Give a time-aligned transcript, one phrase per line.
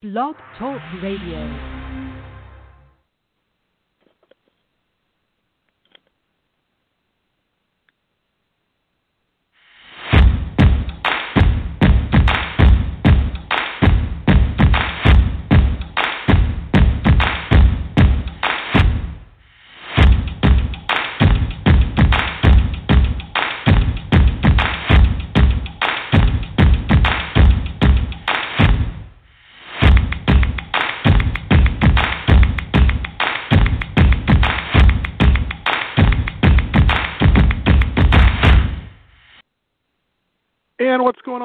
[0.00, 1.77] Blog Talk Radio.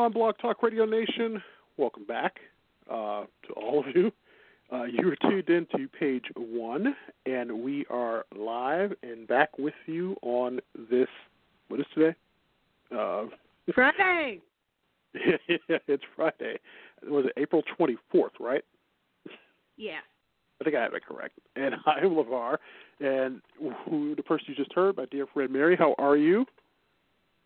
[0.04, 1.42] On, Blog Talk Radio Nation?
[1.78, 2.36] Welcome back
[2.92, 4.12] uh, to all of you.
[4.70, 6.94] Uh, you are tuned in to page one,
[7.26, 11.08] and we are live and back with you on this.
[11.70, 12.16] What is today?
[12.94, 13.28] Uh,
[13.74, 14.42] Friday.
[15.14, 16.60] it's Friday.
[17.08, 18.66] Was it April 24th, right?
[19.78, 20.00] Yeah.
[20.60, 21.40] I think I have it correct.
[21.56, 22.58] And I'm LeVar,
[23.00, 23.42] and
[23.86, 25.78] who, the person you just heard, my dear friend Mary.
[25.78, 26.46] How are you?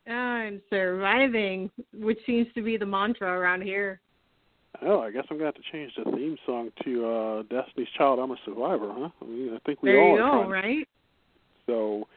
[0.07, 3.99] I'm surviving, which seems to be the mantra around here.
[4.81, 8.19] Oh, I guess I'm gonna have to change the theme song to uh Destiny's Child.
[8.19, 9.09] I'm a Survivor, huh?
[9.21, 10.87] I mean, I think we there all you are go, right?
[11.65, 12.07] So,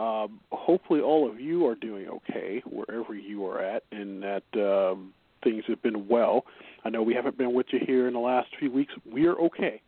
[0.00, 5.12] um, hopefully, all of you are doing okay wherever you are at, and that um,
[5.42, 6.44] things have been well.
[6.84, 8.92] I know we haven't been with you here in the last few weeks.
[9.10, 9.80] We are okay.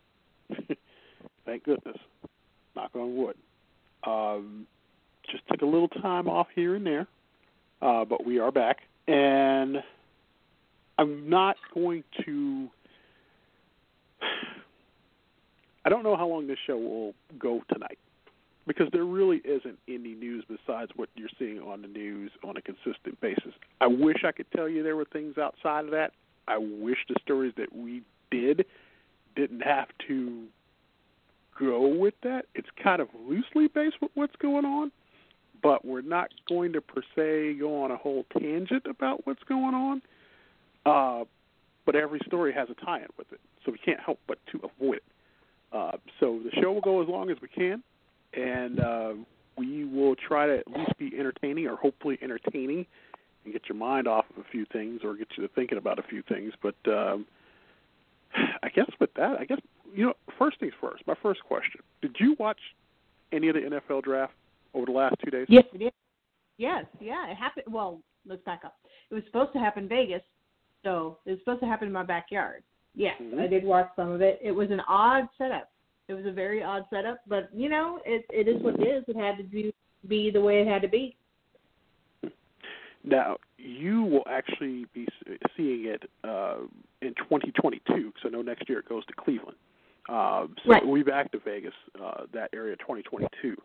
[1.45, 1.97] Thank goodness.
[2.75, 3.37] Knock on wood.
[4.07, 4.67] Um,
[5.31, 7.07] just took a little time off here and there,
[7.85, 9.77] uh, but we are back, and
[10.99, 12.69] I'm not going to.
[15.85, 17.99] I don't know how long this show will go tonight
[18.67, 22.63] because there really isn't any news besides what you're seeing on the news on a
[22.63, 23.53] consistent basis.
[23.83, 26.13] I wish I could tell you there were things outside of that.
[26.49, 28.65] I wish the stories that we did
[29.37, 30.45] didn't have to
[31.59, 32.47] go with that.
[32.55, 34.91] It's kind of loosely based with what's going on,
[35.65, 39.75] but we're not going to per se go on a whole tangent about what's going
[39.75, 40.03] on.
[40.85, 41.25] Uh,
[41.87, 44.99] but every story has a tie-in with it, so we can't help but to avoid
[44.99, 45.03] it.
[45.73, 47.83] Uh, so the show will go as long as we can,
[48.35, 49.13] and uh,
[49.57, 52.85] we will try to at least be entertaining or hopefully entertaining
[53.45, 55.99] and get your mind off of a few things or get you to thinking about
[55.99, 56.53] a few things.
[56.63, 57.25] But um,
[58.63, 59.61] I guess with that, I guess
[59.95, 61.07] you know, first things first.
[61.07, 62.61] My first question: Did you watch
[63.33, 64.35] any of the NFL draft
[64.75, 65.47] over the last two days?
[65.49, 65.93] Yes, it is.
[66.59, 67.67] Yes, yeah, it happened.
[67.69, 68.77] Well, let's back up.
[69.11, 70.23] It was supposed to happen in Vegas,
[70.85, 72.63] so it was supposed to happen in my backyard.
[72.95, 73.41] Yes, Mhm.
[73.41, 74.39] I did watch some of it.
[74.41, 75.71] It was an odd setup.
[76.07, 79.05] It was a very odd setup, but you know, it it is what it is.
[79.09, 79.73] It had to do,
[80.07, 81.17] be the way it had to be.
[83.03, 85.07] Now you will actually be
[85.57, 86.59] seeing it uh,
[87.03, 89.57] in 2022 because I know next year it goes to Cleveland.
[90.09, 90.85] Um, so Right.
[90.85, 93.57] we'll be back to Vegas, uh, that area, 2022.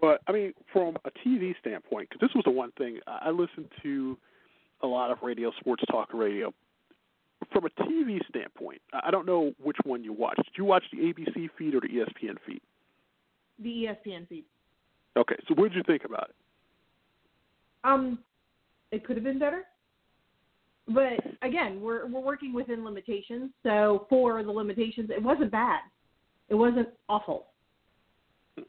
[0.00, 3.68] But I mean, from a TV standpoint, because this was the one thing I listened
[3.82, 4.16] to
[4.82, 6.52] a lot of radio, sports talk radio.
[7.52, 10.44] From a TV standpoint, I don't know which one you watched.
[10.44, 12.60] Did you watch the ABC feed or the ESPN feed?
[13.58, 14.44] The ESPN feed.
[15.16, 16.34] Okay, so what did you think about it?
[17.82, 18.18] Um,
[18.92, 19.64] it could have been better,
[20.86, 23.50] but again, we're we're working within limitations.
[23.62, 25.80] So for the limitations, it wasn't bad.
[26.50, 27.46] It wasn't awful.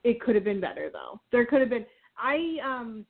[0.04, 1.20] It could have been better though.
[1.32, 1.86] There could have been.
[2.18, 3.06] I um,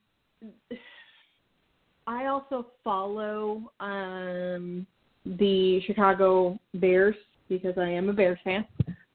[2.08, 4.86] I also follow um
[5.26, 7.16] the Chicago Bears
[7.50, 8.66] because I am a Bears fan.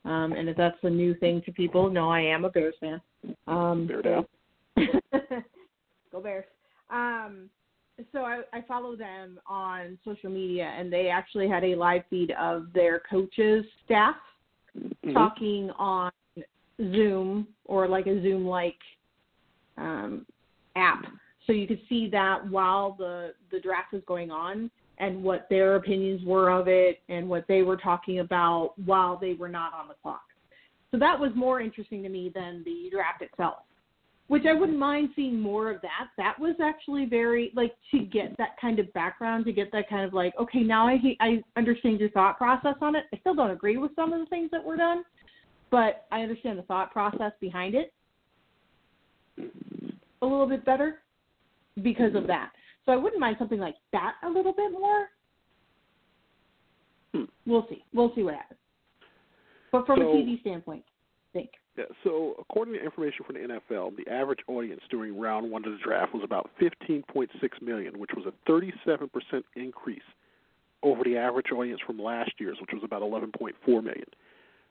[0.04, 3.00] Um, and if that's a new thing to people, no, I am a Bears fan.
[3.48, 4.26] Um, Bear down.
[6.12, 6.44] Go Bears.
[6.90, 7.50] Um,
[8.12, 12.32] so I, I follow them on social media, and they actually had a live feed
[12.38, 14.16] of their coaches' staff
[14.76, 15.14] Mhm.
[15.14, 16.10] talking on
[16.80, 18.78] Zoom or like a Zoom-like
[19.78, 20.26] um,
[20.76, 21.04] app,
[21.46, 25.76] so you could see that while the the draft was going on and what their
[25.76, 29.88] opinions were of it and what they were talking about while they were not on
[29.88, 30.24] the clock.
[30.90, 33.58] So that was more interesting to me than the draft itself
[34.28, 36.08] which I wouldn't mind seeing more of that.
[36.16, 40.04] That was actually very like to get that kind of background, to get that kind
[40.04, 43.04] of like, okay, now I I understand your thought process on it.
[43.12, 45.04] I still don't agree with some of the things that were done,
[45.70, 47.92] but I understand the thought process behind it
[49.38, 51.02] a little bit better
[51.82, 52.50] because of that.
[52.84, 55.08] So I wouldn't mind something like that a little bit more.
[57.14, 57.24] Hmm.
[57.44, 57.84] We'll see.
[57.92, 58.60] We'll see what happens.
[59.72, 61.50] But from So- a TV standpoint, I think.
[61.76, 65.72] Yeah, so according to information from the NFL, the average audience during round one of
[65.72, 70.02] the draft was about 15.6 million, which was a 37% increase
[70.82, 74.06] over the average audience from last year's, which was about 11.4 million.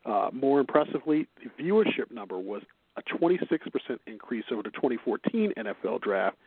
[0.05, 2.61] Uh, more impressively, the viewership number was
[2.97, 3.39] a 26%
[4.07, 6.37] increase over the 2014 NFL draft,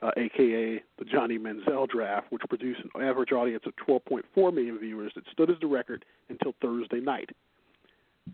[0.00, 5.12] uh, aka the Johnny Manziel draft, which produced an average audience of 12.4 million viewers
[5.14, 7.30] that stood as the record until Thursday night.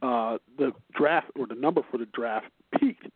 [0.03, 2.47] Uh, the draft or the number for the draft
[2.79, 3.06] peaked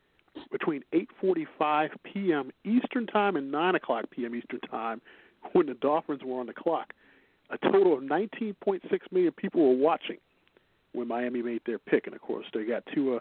[0.51, 2.51] between 8:45 p.m.
[2.65, 4.35] Eastern Time and 9 o'clock p.m.
[4.35, 5.01] Eastern Time
[5.53, 6.93] when the Dolphins were on the clock.
[7.51, 8.81] A total of 19.6
[9.11, 10.19] million people were watching
[10.93, 13.21] when Miami made their pick, and of course they got Tua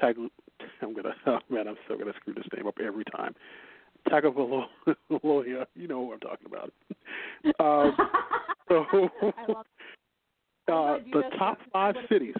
[0.00, 0.16] Tag.
[0.82, 3.34] I'm gonna, oh man, I'm still gonna screw this name up every time.
[4.08, 4.66] Tagovailoa,
[5.74, 6.72] you know who I'm talking about.
[7.60, 7.96] Um,
[8.68, 8.84] so,
[10.68, 12.34] uh, the top five cities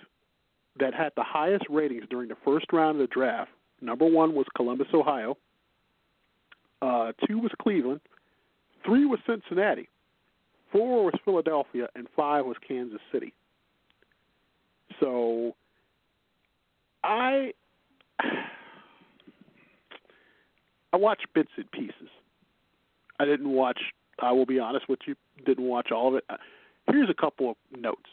[0.80, 3.50] that had the highest ratings during the first round of the draft.
[3.80, 5.36] Number one was Columbus, Ohio.
[6.82, 8.00] Uh, two was Cleveland.
[8.84, 9.88] Three was Cincinnati.
[10.72, 13.32] Four was Philadelphia, and five was Kansas City.
[15.00, 15.54] So,
[17.04, 17.52] I
[20.92, 22.08] I watched bits and pieces.
[23.20, 23.80] I didn't watch.
[24.20, 25.14] I will be honest with you,
[25.44, 26.24] didn't watch all of it.
[26.30, 26.36] Uh,
[26.90, 28.08] here's a couple of notes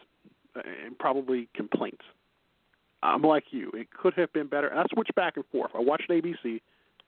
[0.55, 2.03] uh, and probably complaints.
[3.01, 3.71] I'm like you.
[3.73, 4.73] It could have been better.
[4.73, 5.71] I switched back and forth.
[5.75, 6.61] I watched ABC.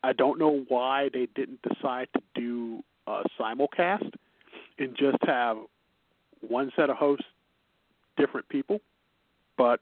[0.03, 4.11] I don't know why they didn't decide to do a simulcast
[4.77, 5.57] and just have
[6.41, 7.25] one set of hosts,
[8.17, 8.79] different people.
[9.57, 9.79] But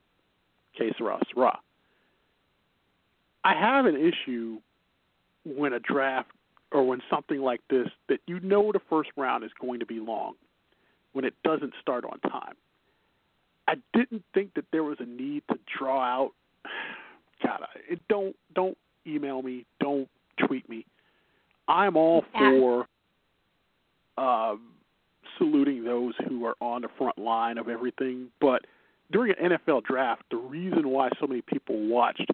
[0.77, 1.59] case sera, sera.
[3.43, 4.59] I have an issue
[5.45, 6.31] when a draft
[6.71, 9.99] or when something like this that you know the first round is going to be
[9.99, 10.33] long
[11.13, 12.55] when it doesn't start on time.
[13.67, 16.31] I didn't think that there was a need to draw out.
[17.43, 20.07] God, it don't don't email me, don't
[20.45, 20.85] tweet me.
[21.67, 22.87] I'm all for
[24.17, 24.55] uh,
[25.37, 28.65] saluting those who are on the front line of everything, but
[29.13, 32.27] during an NFL draft, the reason why so many people watched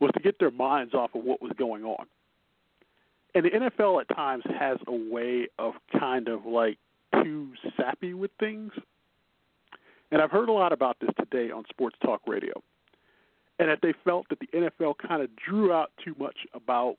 [0.00, 2.06] was to get their minds off of what was going on.
[3.34, 6.78] And the NFL at times has a way of kind of like
[7.22, 8.72] too sappy with things
[10.12, 12.62] and I've heard a lot about this today on Sports Talk Radio,
[13.58, 16.96] and that they felt that the NFL kind of drew out too much about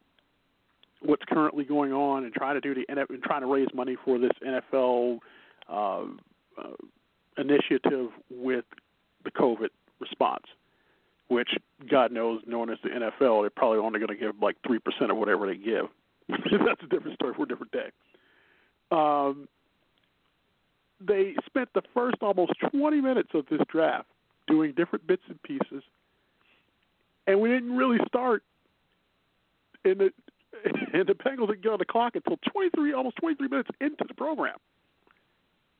[1.00, 4.18] what's currently going on and trying to do the and trying to raise money for
[4.18, 5.19] this NFL
[5.69, 6.06] uh,
[6.57, 6.74] uh,
[7.38, 8.65] initiative with
[9.24, 10.46] the COVID response,
[11.28, 11.50] which
[11.90, 15.12] God knows, known as the NFL, they're probably only going to give like three percent
[15.12, 15.86] of whatever they give.
[16.30, 17.90] That's a different story for a different day.
[18.92, 19.48] Um,
[21.06, 24.08] they spent the first almost 20 minutes of this draft
[24.48, 25.84] doing different bits and pieces,
[27.28, 28.44] and we didn't really start
[29.84, 30.14] in the
[30.94, 34.14] and the Bengals didn't get on the clock until 23, almost 23 minutes into the
[34.14, 34.58] program.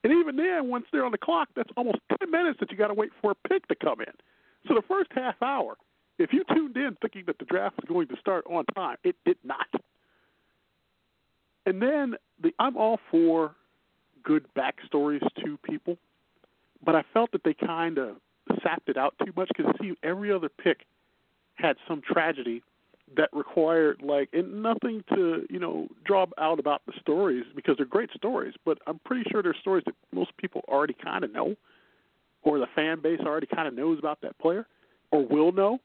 [0.04, 2.88] And even then, once they're on the clock, that's almost 10 minutes that you got
[2.88, 4.12] to wait for a pick to come in.
[4.68, 5.76] So the first half hour,
[6.18, 9.16] if you tuned in thinking that the draft was going to start on time, it
[9.24, 9.66] did not.
[11.66, 13.54] And then the I'm all for
[14.22, 15.96] good backstories to people,
[16.84, 18.16] but I felt that they kind of
[18.62, 19.72] sapped it out too much because
[20.02, 20.84] every other pick
[21.54, 22.62] had some tragedy
[23.16, 27.86] that required like and nothing to you know draw out about the stories because they're
[27.86, 31.54] great stories but i'm pretty sure they're stories that most people already kind of know
[32.42, 34.66] or the fan base already kind of knows about that player
[35.10, 35.78] or will know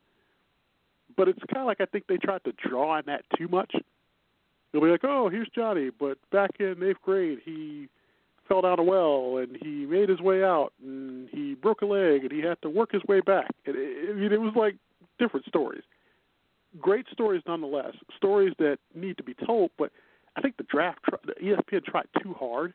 [1.18, 3.74] but it's kind of like i think they tried to draw on that too much
[4.72, 7.90] they'll be like oh here's johnny but back in eighth grade he
[8.50, 12.24] fell down a well and he made his way out and he broke a leg
[12.24, 13.52] and he had to work his way back.
[13.64, 14.76] It, it, I mean, it was like
[15.20, 15.84] different stories.
[16.80, 17.94] Great stories nonetheless.
[18.18, 19.92] Stories that need to be told, but
[20.36, 22.74] I think the draft, the ESPN tried too hard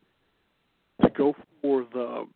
[1.02, 2.26] to go for the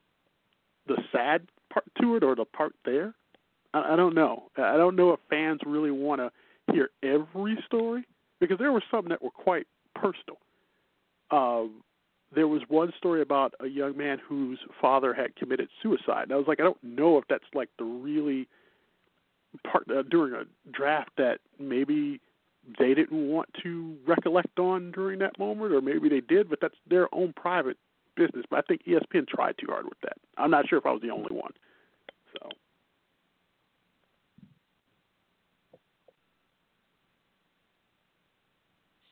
[0.87, 3.15] the sad part to it or the part there.
[3.75, 4.45] I, I don't know.
[4.57, 6.31] I don't know if fans really want to
[6.73, 8.07] hear every story
[8.41, 10.39] because there were some that were quite personal.
[11.31, 11.83] Um,
[12.35, 16.25] there was one story about a young man whose father had committed suicide.
[16.25, 18.49] And I was like, I don't know if that's like the really
[19.71, 22.21] part uh, during a draft that maybe
[22.79, 26.75] they didn't want to recollect on during that moment, or maybe they did, but that's
[26.89, 27.77] their own private
[28.17, 28.45] business.
[28.51, 30.17] But I think ESPN tried too hard with that.
[30.37, 31.53] I'm not sure if I was the only one.
[32.35, 32.49] So.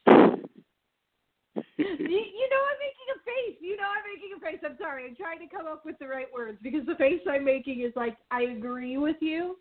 [1.78, 3.56] you, you know I'm making a face.
[3.60, 4.60] You know I'm making a face.
[4.64, 5.06] I'm sorry.
[5.06, 7.92] I'm trying to come up with the right words because the face I'm making is
[7.96, 9.56] like I agree with you.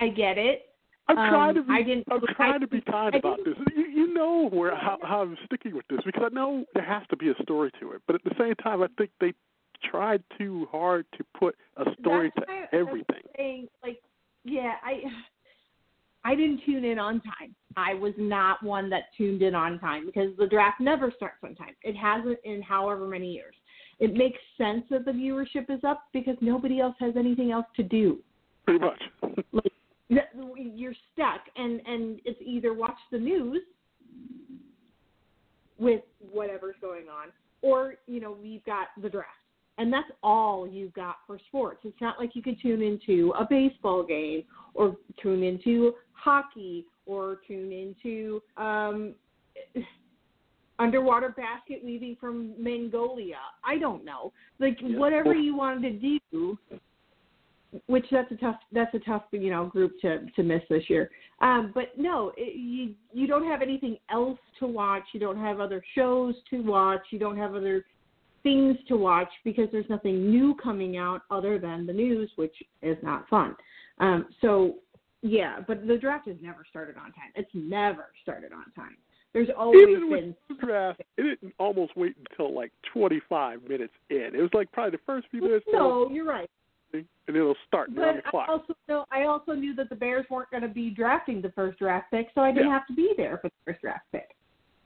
[0.00, 0.66] I get it.
[1.08, 1.72] I'm um, trying to be.
[1.72, 3.54] I didn't, I'm trying I, to be kind I about this.
[3.76, 7.02] You, you know where how, how I'm sticking with this because I know there has
[7.10, 9.32] to be a story to it, but at the same time, I think they
[9.90, 13.22] tried too hard to put a story to everything.
[13.36, 14.00] saying, like,
[14.44, 15.02] yeah, I
[16.24, 17.54] I didn't tune in on time.
[17.76, 21.54] I was not one that tuned in on time because the draft never starts on
[21.54, 21.74] time.
[21.82, 23.54] It hasn't in however many years.
[23.98, 27.82] It makes sense that the viewership is up because nobody else has anything else to
[27.82, 28.18] do.
[28.64, 29.02] Pretty much.
[29.52, 29.72] That-
[30.56, 33.62] You're stuck, and and it's either watch the news
[35.78, 37.28] with whatever's going on,
[37.62, 39.28] or you know we've got the draft,
[39.78, 41.80] and that's all you've got for sports.
[41.84, 47.40] It's not like you can tune into a baseball game or tune into hockey or
[47.48, 49.14] tune into um,
[50.78, 53.38] underwater basket weaving from Mongolia.
[53.64, 54.98] I don't know, like Yeah.
[54.98, 56.58] whatever you wanted to do.
[57.86, 61.10] Which that's a tough that's a tough you know group to to miss this year.
[61.40, 65.04] Um, but no, it, you you don't have anything else to watch.
[65.12, 67.00] You don't have other shows to watch.
[67.10, 67.84] You don't have other
[68.42, 72.96] things to watch because there's nothing new coming out other than the news, which is
[73.02, 73.56] not fun.
[73.98, 74.76] Um, so
[75.22, 77.30] yeah, but the draft has never started on time.
[77.36, 78.96] It's never started on time.
[79.32, 83.92] There's always Even with been the draft, it didn't almost wait until like 25 minutes
[84.10, 84.32] in.
[84.34, 86.10] It was like probably the first few minutes, no.
[86.10, 86.50] You're right.
[86.92, 89.96] And it'll start and they're on But I also know I also knew that the
[89.96, 92.74] Bears weren't going to be drafting the first draft pick, so I didn't Yeah.
[92.74, 94.36] have to be there for the first draft pick.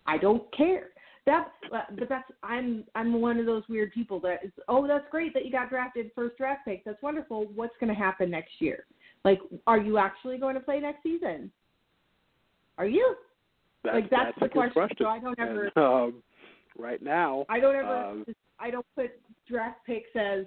[0.07, 0.89] I don't care.
[1.25, 5.35] That's but that's I'm I'm one of those weird people that is oh that's great
[5.35, 8.87] that you got drafted first draft pick that's wonderful what's going to happen next year
[9.25, 11.51] like are you actually going to play next season
[12.79, 13.17] are you
[13.83, 14.97] That's, like that's, a the good question.
[15.01, 16.23] so I don't ever And, um,
[16.79, 18.25] right now, I don't ever um,
[18.61, 19.11] I don't put
[19.49, 20.45] draft picks as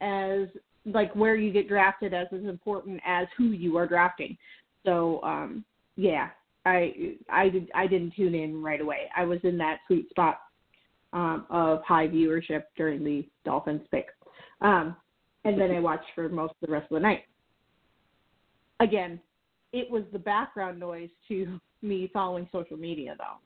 [0.00, 0.48] as
[0.84, 4.36] like where you get drafted as as important as who you are drafting.
[4.84, 5.64] So um
[5.96, 6.30] yeah,
[6.64, 9.10] I I did I didn't tune in right away.
[9.16, 10.40] I was in that sweet spot
[11.12, 14.06] um of high viewership during the Dolphins pick.
[14.60, 14.96] Um
[15.44, 17.24] and then I watched for most of the rest of the night.
[18.80, 19.20] Again,
[19.72, 23.38] it was the background noise to me following social media though.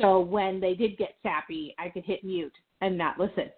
[0.00, 3.50] So when they did get sappy, I could hit mute and not listen.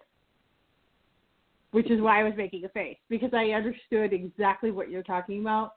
[1.77, 5.41] Which is why I was making a face because I understood exactly what you're talking
[5.41, 5.73] about.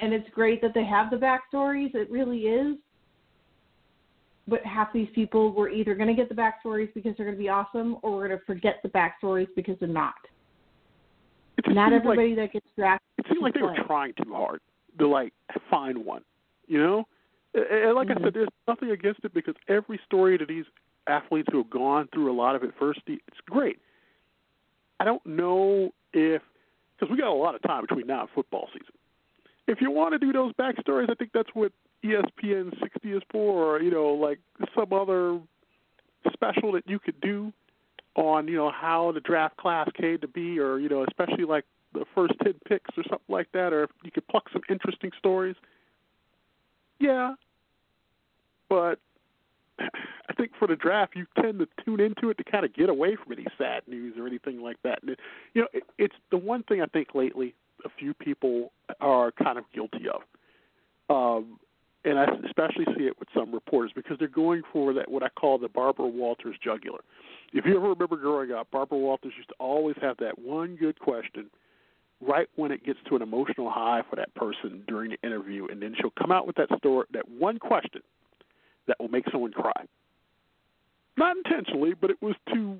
[0.00, 1.94] And it's great that they have the backstories.
[1.94, 2.78] It really is.
[4.48, 7.42] But half these people were either going to get the backstories because they're going to
[7.42, 10.14] be awesome, or we're going to forget the backstories because they're not.
[11.66, 13.06] Not seems like everybody that gets drafted.
[13.18, 14.62] it seemed like they were trying too hard
[14.98, 15.34] to like
[15.70, 16.22] find one.
[16.66, 17.04] You know,
[17.52, 18.22] and like I Mhm.
[18.24, 20.64] said, there's nothing against it because every story to these
[21.06, 23.78] athletes who have gone through a lot of adversity, it's great.
[25.04, 26.40] I don't know if
[26.98, 28.94] because we got a lot of time between now and football season.
[29.66, 33.76] If you want to do those backstories, I think that's what ESPN 60 is for,
[33.76, 34.38] or you know, like
[34.74, 35.38] some other
[36.32, 37.52] special that you could do
[38.14, 41.66] on you know how the draft class came to be, or you know, especially like
[41.92, 45.10] the first ten picks or something like that, or if you could pluck some interesting
[45.18, 45.56] stories.
[46.98, 47.34] Yeah,
[48.70, 48.98] but
[49.78, 52.88] I think for the draft, you tend to tune into it to kind of get
[52.88, 55.02] away from any sad news or anything like that.
[55.02, 55.16] And
[55.54, 57.54] you know, it, it's the one thing I think lately
[57.84, 60.22] a few people are kind of guilty of,
[61.10, 61.58] um,
[62.04, 65.28] and I especially see it with some reporters because they're going for that what I
[65.28, 67.00] call the Barbara Walters jugular.
[67.52, 70.98] If you ever remember growing up, Barbara Walters used to always have that one good
[70.98, 71.50] question
[72.20, 75.82] right when it gets to an emotional high for that person during the interview, and
[75.82, 78.02] then she'll come out with that story, that one question
[78.86, 79.84] that will make someone cry.
[81.16, 82.78] Not intentionally, but it was to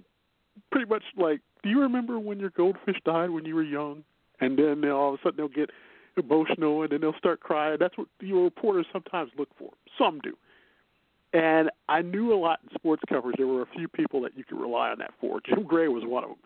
[0.71, 4.05] pretty much like, do you remember when your goldfish died when you were young?
[4.41, 5.71] And then they'll, all of a sudden they'll get
[6.17, 7.77] emotional and then they'll start crying.
[7.79, 9.71] That's what your reporters sometimes look for.
[9.99, 10.37] Some do.
[11.33, 13.37] And I knew a lot in sports coverage.
[13.39, 15.41] There were a few people that you could rely on that for.
[15.41, 16.39] Jim Gray was one of them.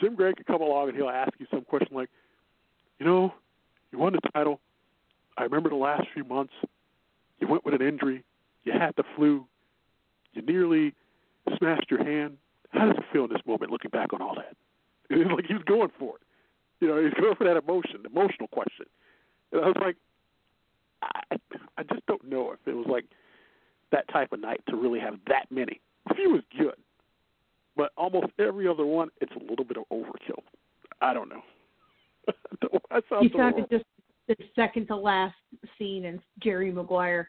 [0.00, 2.08] Jim Gray could come along and he'll ask you some question like,
[2.98, 3.34] you know,
[3.90, 4.60] you won the title.
[5.36, 6.52] I remember the last few months.
[7.40, 8.24] You went with an injury.
[8.64, 9.46] You had the flu.
[10.32, 10.94] You nearly
[11.56, 12.36] smashed your hand.
[12.70, 14.56] How does it feel in this moment looking back on all that?
[15.10, 16.22] And it's like he was going for it.
[16.80, 18.86] You know, he's going for that emotion, emotional question.
[19.52, 19.96] And I was like,
[21.02, 21.36] I,
[21.76, 23.04] I just don't know if it was like
[23.90, 25.80] that type of night to really have that many.
[26.10, 26.76] A few was good,
[27.76, 30.42] but almost every other one, it's a little bit of overkill.
[31.00, 31.42] I don't know.
[32.90, 33.84] I sound You so sounded just
[34.26, 35.34] the second to last
[35.78, 37.28] scene in Jerry Maguire.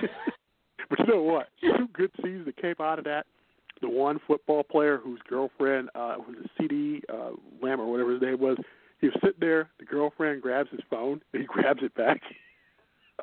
[0.90, 1.48] but you know what?
[1.60, 3.26] Two good scenes that came out of that.
[3.80, 7.32] The one football player whose girlfriend uh was a CeeDee uh
[7.62, 8.56] Lamb or whatever his name was,
[9.00, 12.20] he was sitting there, the girlfriend grabs his phone and he grabs it back.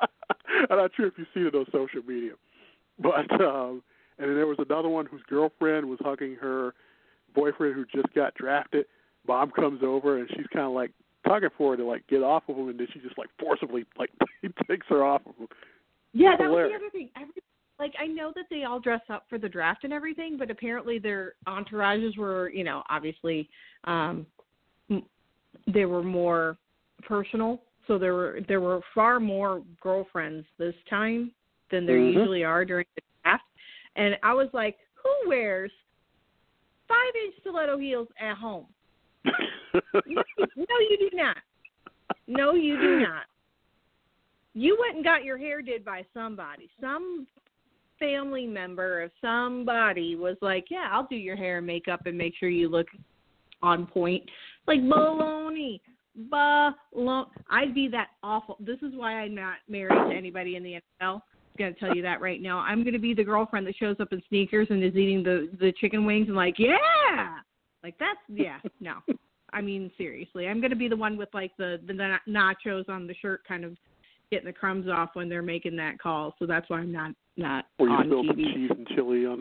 [0.70, 2.32] I'm not sure if you've seen it on social media.
[2.98, 3.82] But um
[4.18, 6.74] and then there was another one whose girlfriend was hugging her
[7.34, 8.86] boyfriend who just got drafted.
[9.26, 10.92] Mom comes over and she's kind of like
[11.26, 13.84] tugging for her to like get off of him, and then she just like forcibly
[13.98, 14.10] like
[14.68, 15.48] takes her off of him.
[16.12, 16.72] Yeah, that Hilarious.
[16.72, 17.10] was the other thing.
[17.16, 17.42] Every,
[17.78, 20.98] like I know that they all dress up for the draft and everything, but apparently
[20.98, 23.48] their entourages were, you know, obviously
[23.84, 24.26] um
[25.66, 26.56] they were more
[27.02, 27.62] personal.
[27.86, 31.32] So there were there were far more girlfriends this time
[31.70, 32.14] than there Mhm.
[32.14, 33.44] usually are during the draft.
[33.96, 35.72] And I was like, who wears
[36.88, 38.66] five inch stiletto heels at home?
[39.74, 41.36] No, you do not.
[42.26, 43.24] No, you do not.
[44.54, 46.68] You went and got your hair did by somebody.
[46.80, 47.26] Some
[47.98, 52.34] family member of somebody was like, "Yeah, I'll do your hair and makeup and make
[52.36, 52.88] sure you look
[53.62, 54.28] on point."
[54.66, 55.80] Like baloney,
[56.28, 57.26] baloney.
[57.48, 58.56] I'd be that awful.
[58.60, 61.22] This is why I'm not married to anybody in the NFL.
[61.22, 62.58] I'm gonna tell you that right now.
[62.58, 65.72] I'm gonna be the girlfriend that shows up in sneakers and is eating the the
[65.80, 67.38] chicken wings and like, yeah,
[67.82, 68.96] like that's yeah, no.
[69.52, 73.14] I mean, seriously, I'm gonna be the one with like the the nachos on the
[73.14, 73.76] shirt, kind of
[74.32, 76.34] getting the crumbs off when they're making that call.
[76.38, 78.54] So that's why I'm not not or you on spill TV.
[78.54, 79.40] cheese and chili on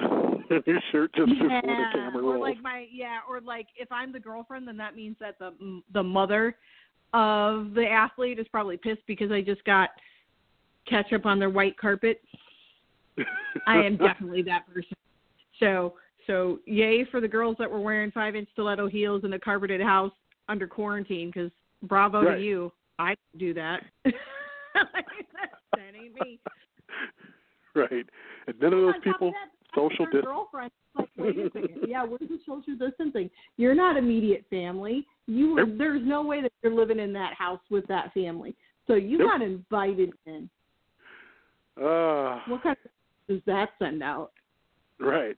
[0.66, 2.42] your shirt just before the Yeah, camera or rolls.
[2.42, 6.04] like my yeah, or like if I'm the girlfriend, then that means that the the
[6.04, 6.58] mother
[7.14, 9.90] of the athlete is probably pissed because I just got
[10.88, 12.22] ketchup on their white carpet.
[13.66, 14.94] I am definitely that person.
[15.60, 15.94] So
[16.28, 19.82] so yay for the girls that were wearing five inch stiletto heels in a carpeted
[19.82, 20.12] house
[20.50, 21.52] under quarantine because
[21.84, 22.36] bravo Right.
[22.36, 22.74] to you.
[23.00, 23.84] I do that.
[25.76, 26.40] that ain't me.
[27.76, 28.06] right.
[28.48, 30.72] And none of those people that, social your dis- girlfriend.
[30.96, 31.70] Like, wait a second.
[31.88, 33.30] Yeah, where's the social distancing?
[33.58, 35.06] You're not immediate family.
[35.28, 35.78] You were, Nope.
[35.78, 38.56] there's no way that you're living in that house with that family.
[38.88, 39.30] So you Nope.
[39.30, 40.50] got invited in.
[41.82, 42.92] uh What kind of
[43.30, 44.32] does that send out?
[45.00, 45.38] Right.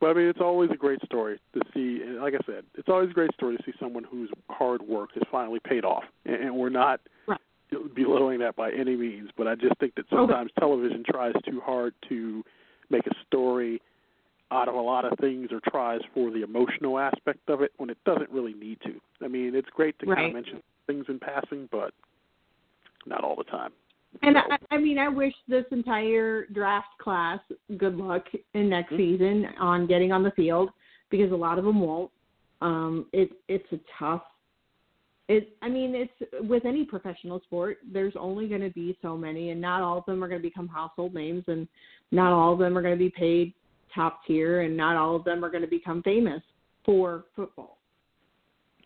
[0.00, 2.02] But I mean, it's always a great story to see.
[2.04, 5.10] And like I said, it's always a great story to see someone whose hard work
[5.14, 7.40] has finally paid off, and, and we're not Right.
[7.94, 9.30] Belittling that by any means.
[9.36, 12.44] But I just think that sometimes television tries too hard to
[12.90, 13.80] make a story
[14.50, 17.90] out of a lot of things, or tries for the emotional aspect of it when
[17.90, 19.00] it doesn't really need to.
[19.24, 21.92] I mean, it's great to kind of mention things in passing, but
[23.06, 23.72] not all the time.
[24.22, 27.40] And So- I, I mean, I wish this entire draft class
[27.78, 28.96] good luck in next Mhm.
[28.96, 30.70] season on getting on the field
[31.10, 32.10] because a lot of them won't.
[32.60, 34.22] Um, it it's a tough.
[35.28, 37.78] It I mean, it's with any professional sport.
[37.90, 40.46] There's only going to be so many, and not all of them are going to
[40.46, 41.66] become household names, and
[42.12, 43.54] not all of them are going to be paid
[43.94, 46.42] top tier, and not all of them are going to become famous
[46.84, 47.78] for football.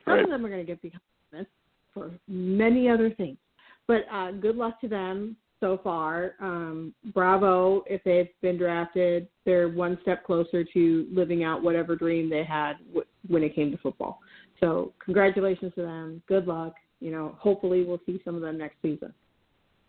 [0.04, 0.24] Some Right.
[0.24, 1.46] of them are going to get become famous
[1.92, 3.38] for many other things.
[3.86, 6.34] But uh, good luck to them so far.
[6.40, 9.28] Um, bravo if they've been drafted.
[9.44, 13.70] They're one step closer to living out whatever dream they had w- when it came
[13.72, 14.20] to football.
[14.60, 16.22] So congratulations to them.
[16.28, 16.74] Good luck.
[17.00, 19.12] You know, hopefully we'll see some of them next season.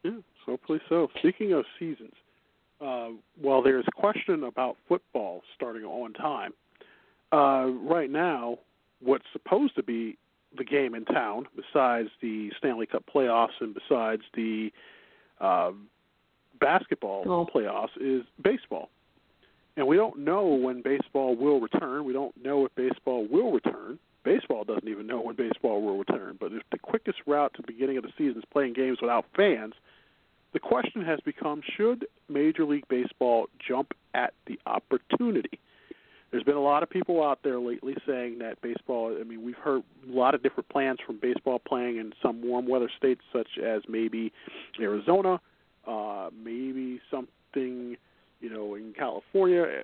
[0.03, 1.07] Yeah, hopefully so.
[1.19, 2.13] Speaking of seasons,
[2.79, 3.09] uh,
[3.41, 6.51] while there's question about football starting on time,
[7.31, 8.59] uh, right now,
[9.01, 10.17] what's supposed to be
[10.57, 14.71] the game in town, besides the Stanley Cup playoffs and besides the
[15.41, 15.71] uh,
[16.59, 17.45] basketball Oh.
[17.45, 18.89] playoffs, is baseball.
[19.77, 22.03] And we don't know when baseball will return.
[22.03, 23.99] We don't know if baseball will return.
[24.23, 26.37] Baseball doesn't even know when baseball will return.
[26.39, 29.25] But if the quickest route to the beginning of the season is playing games without
[29.35, 29.73] fans,
[30.53, 35.59] the question has become should Major League Baseball jump at the opportunity?
[36.31, 39.55] There's been a lot of people out there lately saying that baseball, I mean, we've
[39.55, 43.57] heard a lot of different plans from baseball playing in some warm weather states, such
[43.57, 44.31] as maybe
[44.79, 45.39] Arizona,
[45.87, 47.97] uh, maybe something,
[48.41, 49.83] you know, in California.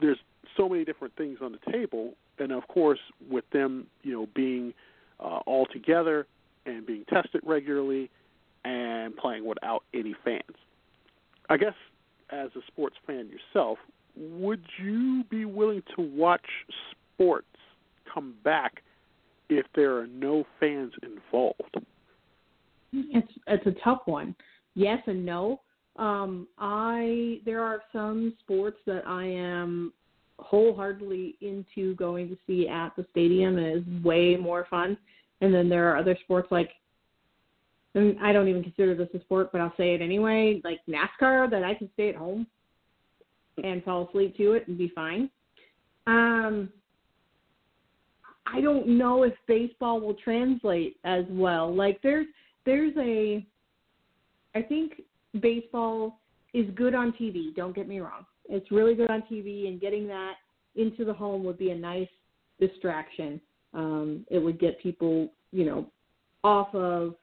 [0.00, 0.18] There's
[0.56, 2.14] so many different things on the table.
[2.38, 2.98] And of course,
[3.30, 4.74] with them, you know, being
[5.20, 6.26] uh, all together
[6.66, 8.10] and being tested regularly,
[8.64, 10.56] and playing without any fans.
[11.50, 11.74] I guess
[12.30, 13.78] as a sports fan yourself,
[14.16, 16.46] would you be willing to watch
[17.14, 17.46] sports
[18.12, 18.82] come back
[19.48, 21.76] if there are no fans involved?
[22.92, 24.34] It's it's a tough one.
[24.74, 25.60] Yes and no.
[25.96, 29.92] Um, I there are some sports that I am
[30.38, 34.96] wholeheartedly into going to see at the stadium is way more fun.
[35.40, 36.70] And then there are other sports like
[37.94, 41.50] and I don't even consider this a sport, but I'll say it anyway, like NASCAR
[41.50, 42.46] that I can stay at home
[43.62, 45.30] and fall asleep to it and be fine.
[46.06, 46.70] Um
[48.46, 51.72] I don't know if baseball will translate as well.
[51.74, 52.26] Like there's
[52.64, 53.46] there's a
[54.54, 55.02] I think
[55.40, 56.20] baseball
[56.54, 58.26] is good on TV, don't get me wrong.
[58.48, 60.34] It's really good on TV and getting that
[60.76, 62.08] into the home would be a nice
[62.60, 63.40] distraction.
[63.74, 65.86] Um, it would get people, you know,
[66.44, 67.14] off of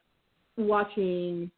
[0.58, 1.52] watching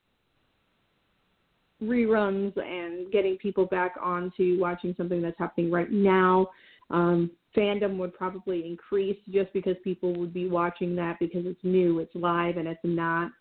[1.82, 6.48] reruns and getting people back onto watching something that's happening right now.
[6.90, 12.00] Um, fandom would probably increase just because people would be watching that because it's new,
[12.00, 13.32] it's live, and it's not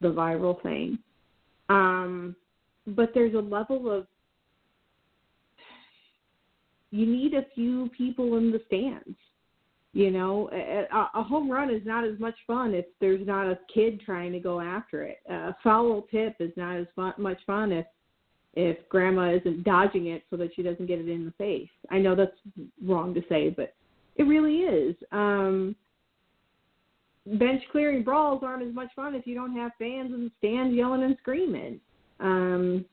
[0.00, 0.98] the viral thing.
[1.68, 2.34] Um,
[2.86, 4.06] but there's a level of
[6.90, 9.16] you need a few people in the stands.
[9.92, 13.58] You know, a, a home run is not as much fun if there's not a
[13.72, 15.18] kid trying to go after it.
[15.28, 17.86] A foul tip is not as fun, much fun if
[18.54, 21.70] if grandma isn't dodging it so that she doesn't get it in the face.
[21.90, 22.36] I know that's
[22.84, 23.74] wrong to say, but
[24.16, 24.96] it really is.
[25.12, 25.76] Um,
[27.26, 30.74] bench clearing brawls aren't as much fun if you don't have fans in the stands
[30.74, 31.80] yelling and screaming.
[32.20, 32.84] Um,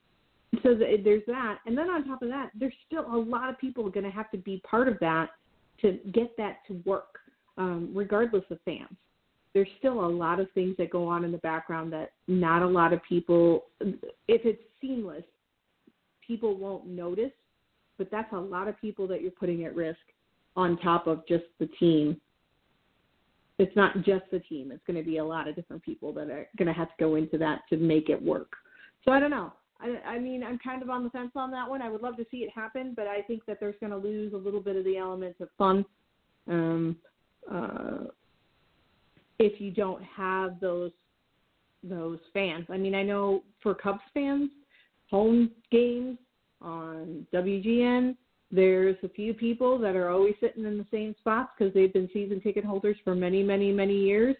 [0.63, 3.59] so th- there's that, and then on top of that, there's still a lot of
[3.59, 5.31] people going to have to be part of that
[5.81, 7.19] to get that to work,
[7.57, 8.95] um, regardless of fans.
[9.53, 12.67] There's still a lot of things that go on in the background that not a
[12.67, 14.01] lot of people, if
[14.45, 15.23] it's seamless,
[16.25, 17.31] people won't notice.
[17.97, 19.97] But that's a lot of people that you're putting at risk
[20.55, 22.21] on top of just the team.
[23.57, 24.71] It's not just the team.
[24.71, 26.93] It's going to be a lot of different people that are going to have to
[26.99, 28.51] go into that to make it work.
[29.03, 29.53] So I don't know.
[29.79, 31.81] I, I mean, I'm kind of on the fence on that one.
[31.81, 34.33] I would love to see it happen, but I think that there's going to lose
[34.33, 35.85] a little bit of the element of fun
[36.47, 36.97] um,
[37.51, 38.05] uh,
[39.39, 40.91] if you don't have those
[41.83, 42.65] those fans.
[42.69, 44.49] I mean, I know for Cubs fans,
[45.09, 46.17] home games
[46.59, 48.15] on WGN,
[48.51, 52.09] there's a few people that are always sitting in the same spots because they've been
[52.13, 54.35] season ticket holders for many, many, many years.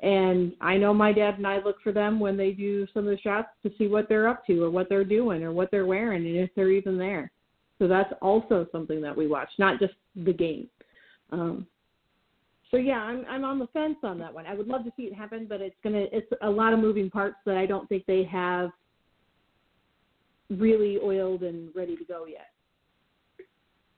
[0.00, 3.10] And I know my dad and I look for them when they do some of
[3.10, 5.86] the shots to see what they're up to or what they're doing or what they're
[5.86, 7.32] wearing and if they're even there.
[7.78, 10.68] So that's also something that we watch, not just the game.
[11.32, 11.66] Um,
[12.70, 14.46] so yeah, I'm I'm on the fence on that one.
[14.46, 17.10] I would love to see it happen, but it's gonna it's a lot of moving
[17.10, 18.70] parts that I don't think they have
[20.50, 22.48] really oiled and ready to go yet.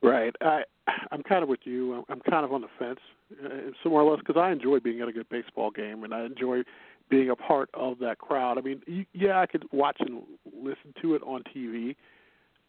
[0.02, 0.34] Right.
[0.40, 0.62] I
[1.10, 2.04] I'm kind of with you.
[2.08, 3.00] I'm kind of on the fence,
[3.44, 6.62] uh, somewhere less, because I enjoy being at a good baseball game, and I enjoy
[7.08, 8.58] being a part of that crowd.
[8.58, 10.22] I mean, yeah, I could watch and
[10.62, 11.96] listen to it on TV.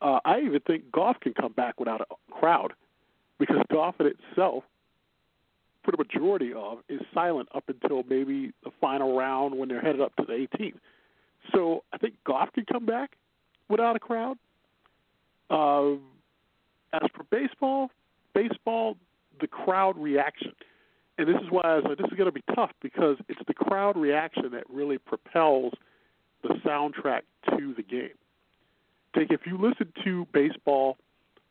[0.02, 2.74] Uh, I even think golf can come back without a crowd,
[3.40, 4.64] because golf in itself,
[5.84, 10.02] for the majority of, is silent up until maybe the final round when they're headed
[10.02, 10.76] up to the 18th.
[11.54, 13.18] So I think golf can come back
[13.70, 14.38] without a crowd.
[15.50, 15.94] Uh,
[16.94, 17.90] as for baseball,
[18.34, 18.98] baseball,
[19.40, 20.54] the crowd reaction.
[21.18, 23.42] And this is why I was like, this is going to be tough because it's
[23.48, 25.74] the crowd reaction that really propels
[26.42, 28.10] the soundtrack to the game.
[29.16, 30.98] Take if you listen to baseball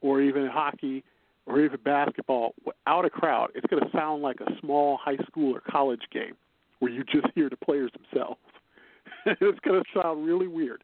[0.01, 1.05] or even hockey
[1.47, 5.55] or even basketball without a crowd, it's going to sound like a small high school
[5.55, 6.35] or college game
[6.79, 8.40] where you just hear the players themselves.
[9.27, 10.83] it's going to sound really weird.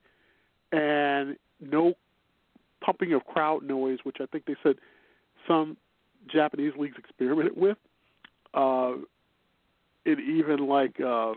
[0.72, 1.94] And no
[2.84, 4.76] pumping of crowd noise, which I think they said
[5.48, 5.76] some
[6.30, 7.78] Japanese leagues experimented with.
[8.54, 8.94] Uh,
[10.04, 11.34] it even like uh,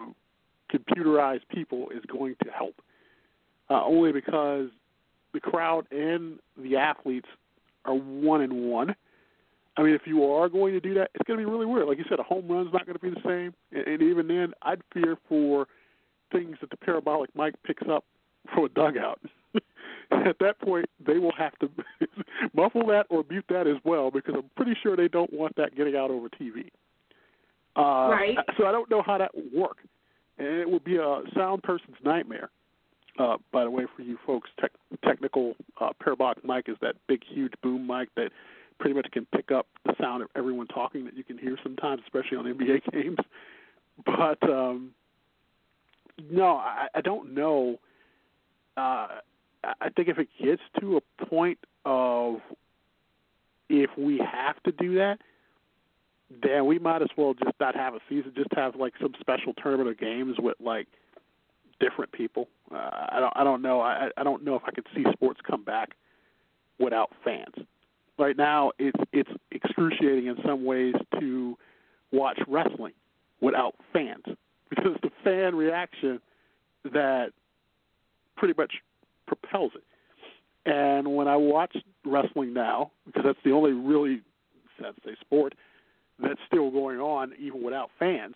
[0.72, 2.76] computerized people is going to help,
[3.70, 4.70] uh, only because
[5.34, 7.28] the crowd and the athletes
[7.86, 8.96] are one in one.
[9.78, 11.88] I mean, if you are going to do that, it's going to be really weird.
[11.88, 14.28] Like you said, a home run's not going to be the same, and, and even
[14.28, 15.68] then, I'd fear for
[16.32, 18.06] things that the parabolic mic picks up
[18.54, 19.20] from a dugout.
[20.26, 21.70] at that point they will have to
[22.54, 25.76] muffle that or mute that as well because I'm pretty sure they don't want that
[25.76, 26.70] getting out over TV.
[27.76, 28.38] Uh, right.
[28.58, 29.78] So I don't know how that would work,
[30.38, 32.50] and it would be a sound person's nightmare.
[33.18, 34.72] Uh, by the way, for you folks, tech,
[35.04, 38.32] technical uh, parabolic mic is that big, huge boom mic that
[38.80, 42.02] pretty much can pick up the sound of everyone talking that you can hear sometimes,
[42.06, 43.18] especially on NBA games.
[44.06, 44.92] But um,
[46.32, 47.78] no, I, I don't know.
[48.78, 49.08] Uh,
[49.64, 52.38] I think if it gets to a point of
[53.70, 55.20] if we have to do that,
[56.44, 58.32] then we might as well just not have a season.
[58.36, 60.88] Just have like some special tournament of games with like
[61.80, 62.48] different people.
[62.72, 63.34] Uh, I don't.
[63.36, 63.82] I don't know.
[63.82, 65.96] I, I don't know if I could see sports come back
[66.80, 67.56] without fans.
[68.18, 71.58] Right now, it's it's excruciating in some ways to
[72.12, 72.94] watch wrestling
[73.42, 74.24] without fans
[74.70, 76.20] because the fan reaction
[76.94, 77.32] that
[78.36, 78.76] pretty much
[79.30, 79.84] propels it.
[80.66, 84.22] And when I watch wrestling now, because that's the only really,
[84.82, 85.54] let's say, sport
[86.22, 88.36] that's still going on even without fans,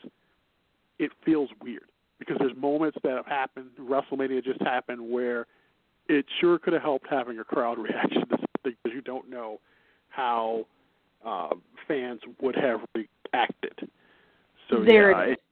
[1.00, 1.84] it feels weird
[2.20, 3.70] because there's moments that have happened.
[3.80, 5.48] WrestleMania just happened where
[6.08, 9.60] it sure could have helped having a crowd reaction to something because you don't know
[10.10, 10.66] how
[11.26, 11.50] uh,
[11.88, 13.90] fans would have re- impacted.
[14.70, 15.34] So there yeah, it is.
[15.34, 15.44] it-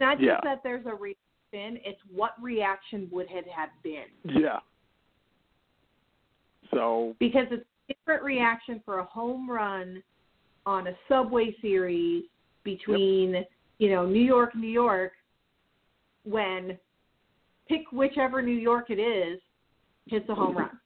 [0.00, 1.16] Not just that there's a reaction;
[1.52, 4.40] it's what reaction would it have been.
[4.40, 4.58] yeah.
[6.72, 10.02] So because it's a different reaction for a home run
[10.66, 12.24] on a subway series
[12.62, 13.44] between
[13.78, 15.12] you know New York, New York,
[16.24, 16.78] when
[17.68, 19.40] pick whichever New York it is
[20.06, 20.70] hits a home run.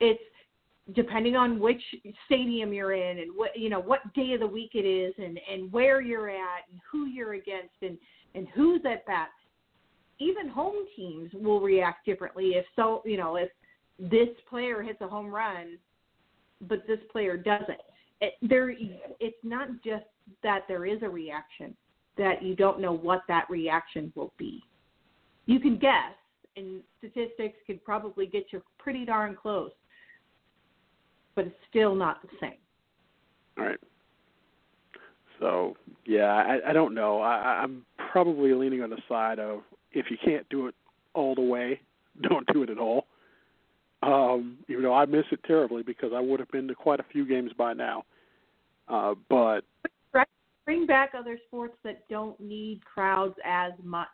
[0.00, 0.20] It's
[0.92, 1.80] depending on which
[2.26, 5.38] stadium you're in and what you know what day of the week it is and
[5.50, 7.96] and where you're at and who you're against and
[8.34, 9.28] and who's at bat.
[10.18, 13.48] Even home teams will react differently if so you know if
[13.98, 15.78] this player hits a home run,
[16.62, 17.80] but this player doesn't.
[18.20, 18.70] It, there,
[19.20, 20.04] it's not just
[20.42, 21.76] that there is a reaction;
[22.16, 24.62] that you don't know what that reaction will be.
[25.46, 26.14] You can guess,
[26.56, 29.72] and statistics could probably get you pretty darn close,
[31.34, 32.58] but it's still not the same.
[33.58, 33.80] all right.
[35.40, 37.20] So yeah, I, I don't know.
[37.20, 39.60] I, I'm probably leaning on the side of
[39.94, 40.74] if you can't do it
[41.14, 41.80] all the way,
[42.22, 43.06] don't do it at all.
[44.02, 47.06] Um, even though I miss it terribly because I would have been to quite a
[47.10, 48.04] few games by now.
[48.86, 49.62] Uh, but
[50.64, 54.08] Bring back other sports that don't need crowds as much.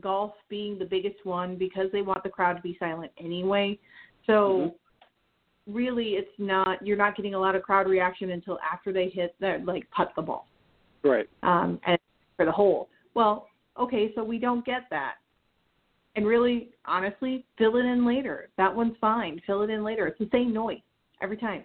[0.00, 3.78] Golf being the biggest one because they want the crowd to be silent anyway.
[4.26, 4.74] So
[5.68, 6.84] really, it's not.
[6.84, 10.12] You're not getting a lot of crowd reaction until after they hit that like putt
[10.16, 10.48] the ball.
[11.04, 11.98] right, um, and
[12.36, 12.88] for the hole.
[13.14, 13.46] Well,
[13.78, 15.14] okay, so we don't get that.
[16.14, 18.48] And really, honestly, fill it in later.
[18.58, 19.40] That one's fine.
[19.46, 20.06] Fill it in later.
[20.06, 20.80] It's the same noise
[21.22, 21.64] every time.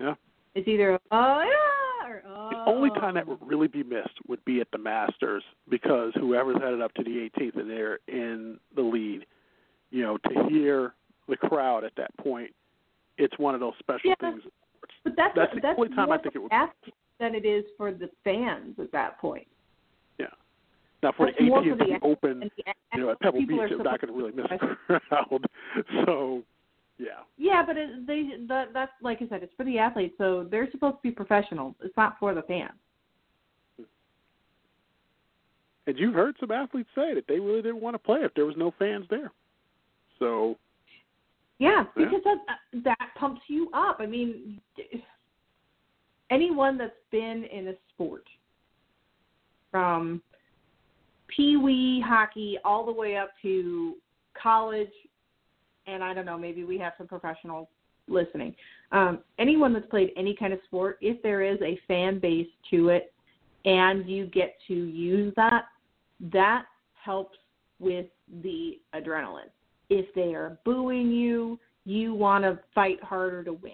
[0.00, 0.14] Yeah.
[0.54, 2.48] It's either oh yeah or oh.
[2.50, 3.00] The only oh.
[3.00, 6.92] time that would really be missed would be at the Masters because whoever's headed up
[6.94, 9.26] to the 18th and they're in the lead,
[9.90, 10.94] you know, to hear
[11.28, 12.50] the crowd at that point,
[13.18, 14.14] it's one of those special Yeah.
[14.20, 14.42] things.
[15.04, 17.64] But that's that's the that's only time I think it would- athletes than it is
[17.76, 19.46] for the fans at that point.
[21.02, 22.50] Now for the AT&T the Open, the
[22.94, 24.46] you know, at Pebble Beach, they're not going to really miss
[24.88, 25.46] the crowd.
[26.04, 26.42] So,
[26.98, 27.20] yeah.
[27.38, 30.70] Yeah, but it, they that that's like I said, it's for the athletes, so they're
[30.70, 31.74] supposed to be professional.
[31.82, 32.72] It's not for the fans.
[33.78, 33.84] Hmm.
[35.86, 38.44] And you've heard some athletes say that they really didn't want to play if there
[38.44, 39.32] was no fans there.
[40.18, 40.58] So,
[41.58, 42.04] Yeah, Yeah.
[42.04, 43.96] because that that pumps you up.
[44.00, 44.60] I mean,
[46.30, 48.24] anyone that's been in a sport
[49.70, 50.22] from
[51.34, 53.94] pee wee hockey all the way up to
[54.40, 54.92] college,
[55.86, 57.68] and I don't know, maybe we have some professionals
[58.08, 58.54] listening.
[58.92, 62.88] Um, anyone that's played any kind of sport, if there is a fan base to
[62.90, 63.12] it,
[63.64, 65.66] and you get to use that,
[66.32, 66.64] that
[67.04, 67.38] helps
[67.78, 68.06] with
[68.42, 69.50] the adrenaline
[69.90, 73.72] if they are booing you, you want to fight harder to win,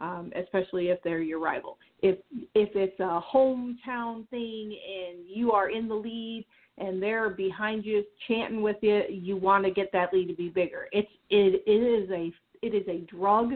[0.00, 1.78] um, especially if they're your rival.
[2.02, 2.18] If
[2.54, 6.44] if it's a hometown thing and you are in the lead
[6.78, 10.48] and they're behind you chanting with you, you want to get that lead to be
[10.48, 10.88] bigger.
[10.92, 12.32] It's it, it is a
[12.62, 13.52] it is a drug,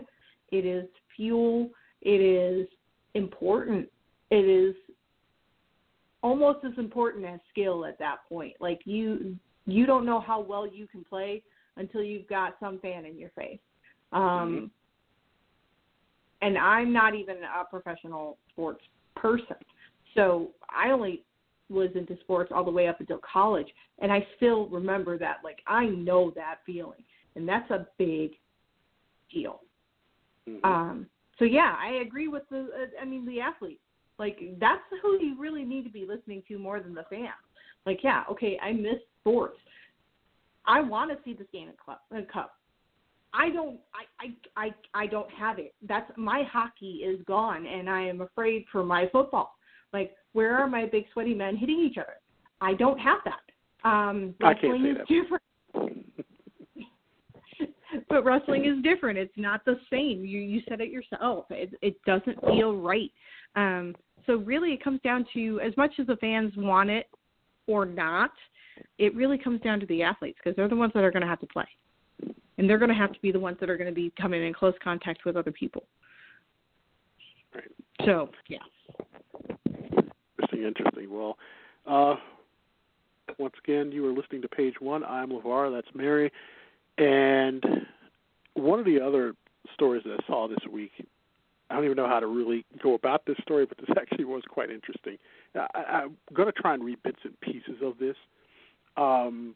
[0.53, 1.71] it is fuel,
[2.03, 2.69] it is
[3.15, 3.89] important.
[4.31, 4.75] It is
[6.23, 8.55] almost as important as skill at that point.
[8.61, 11.43] Like you you don't know how well you can play
[11.77, 13.61] until you've got some fan in your face.
[14.13, 14.71] Um,
[16.41, 18.83] And I'm not even a professional sports
[19.17, 19.57] person,
[20.15, 21.25] so I only
[21.69, 23.69] was into sports all the way up until college,
[24.01, 25.39] and I still remember that.
[25.45, 27.03] Like I know that feeling,
[27.37, 28.33] and that's a big
[29.33, 29.61] deal.
[30.49, 30.65] mhm.
[30.65, 31.07] Um,
[31.39, 32.69] so yeah, I agree with the.
[32.75, 33.81] Uh, I mean, the athletes.
[34.19, 37.29] Like that's who you really need to be listening to more than the fans.
[37.87, 39.59] Like, yeah, okay, I miss sports.
[40.67, 42.03] I want to see the Stanley Cup.
[42.15, 42.55] Uh, Cup.
[43.33, 43.79] I don't.
[43.95, 44.27] I,
[44.57, 45.75] I I I don't have it.
[45.87, 49.55] That's my hockey is gone, and I am afraid for my football.
[49.93, 52.15] Like, where are my big sweaty men hitting each other?
[52.61, 53.89] I don't have that.
[53.89, 55.43] Um, I can't wrestling is different
[58.09, 59.19] but wrestling is different.
[59.19, 60.25] It's not the same.
[60.25, 61.47] You you said it yourself.
[61.51, 63.11] It it doesn't feel right.
[63.57, 63.95] Um,
[64.27, 67.07] so really, it comes down to as much as the fans want it
[67.67, 68.31] or not.
[68.99, 71.29] It really comes down to the athletes because they're the ones that are going to
[71.29, 71.67] have to play,
[72.59, 74.47] and they're going to have to be the ones that are going to be coming
[74.47, 75.85] in close contact with other people.
[77.55, 77.65] Right.
[78.05, 78.59] So yeah,
[80.59, 81.17] Interesting, interesting.
[81.17, 81.39] Well,
[81.87, 82.17] uh,
[83.39, 85.05] once again, you are listening to page one.
[85.05, 85.73] I'm LeVar.
[85.73, 86.33] That's Mary.
[86.97, 87.63] And
[88.55, 89.35] one of the other
[89.75, 90.93] stories that I saw this week,
[91.71, 94.43] I don't even know how to really go about this story, but this actually was
[94.49, 95.19] quite interesting.
[95.55, 98.17] I, I'm going to try and read bits and pieces of this.
[98.97, 99.55] Um,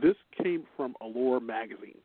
[0.00, 1.98] this came from Allure magazine,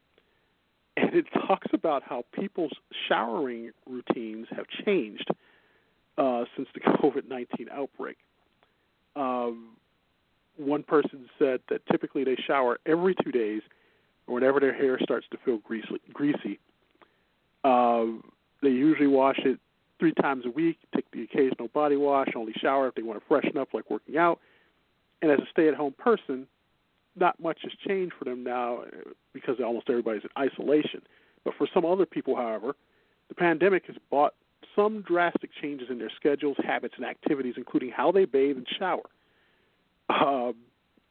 [0.97, 2.73] and it talks about how people's
[3.07, 5.31] showering routines have changed
[6.17, 8.17] uh, since the COVID 19 outbreak.
[9.15, 9.77] Um,
[10.57, 13.61] one person said that typically they shower every two days
[14.25, 16.01] or whenever their hair starts to feel greasy.
[16.13, 16.59] greasy.
[17.63, 18.05] Uh,
[18.61, 19.59] they usually wash it
[19.99, 23.25] three times a week, take the occasional body wash, only shower if they want to
[23.27, 24.39] freshen up, like working out.
[25.21, 26.47] And as a stay at home person,
[27.15, 31.01] not much has changed for them now uh, because almost everybody's in isolation.
[31.43, 32.75] But for some other people, however,
[33.29, 34.33] the pandemic has brought
[34.77, 39.01] some drastic changes in their schedules, habits, and activities, including how they bathe and shower.
[40.09, 40.55] Um,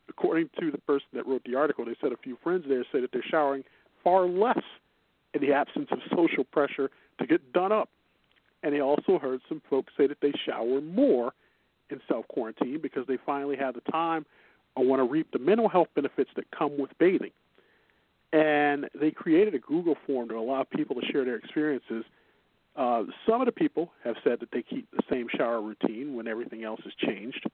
[0.09, 3.01] according to the person that wrote the article, they said a few friends there say
[3.01, 3.65] that they're showering
[4.03, 4.63] far less
[5.35, 7.91] in the absence of social pressure to get done up.
[8.63, 11.33] And they also heard some folks say that they shower more
[11.91, 14.25] in self quarantine because they finally have the time
[14.75, 17.33] or want to reap the mental health benefits that come with bathing.
[18.33, 22.05] And they created a Google form to allow people to share their experiences.
[22.77, 26.29] Uh, some of the people have said that they keep the same shower routine when
[26.29, 27.45] everything else has changed.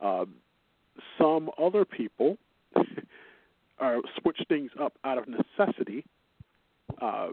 [0.00, 0.26] Uh,
[1.18, 2.36] some other people
[3.78, 6.04] are switch things up out of necessity.
[7.00, 7.28] Uh,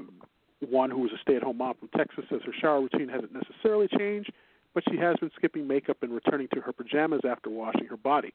[0.69, 4.31] one who is a stay-at-home mom from Texas says her shower routine hasn't necessarily changed,
[4.73, 8.33] but she has been skipping makeup and returning to her pajamas after washing her body.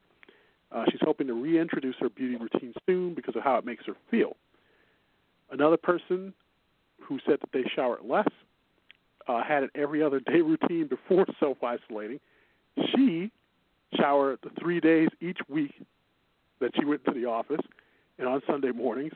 [0.70, 3.94] Uh, she's hoping to reintroduce her beauty routine soon because of how it makes her
[4.10, 4.36] feel.
[5.50, 6.32] Another person
[7.00, 8.28] who said that they shower less
[9.28, 12.20] uh, had an every other day routine before self isolating.
[12.94, 13.30] She
[13.98, 15.72] shower the three days each week
[16.60, 17.60] that she went to the office,
[18.18, 19.12] and on Sunday mornings.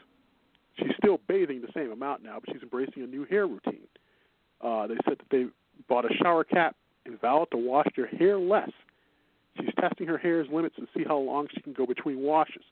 [0.79, 3.88] She's still bathing the same amount now, but she's embracing a new hair routine.
[4.61, 5.47] Uh, they said that they
[5.88, 8.71] bought a shower cap and vowed to wash their hair less.
[9.59, 12.62] She's testing her hair's limits to see how long she can go between washes.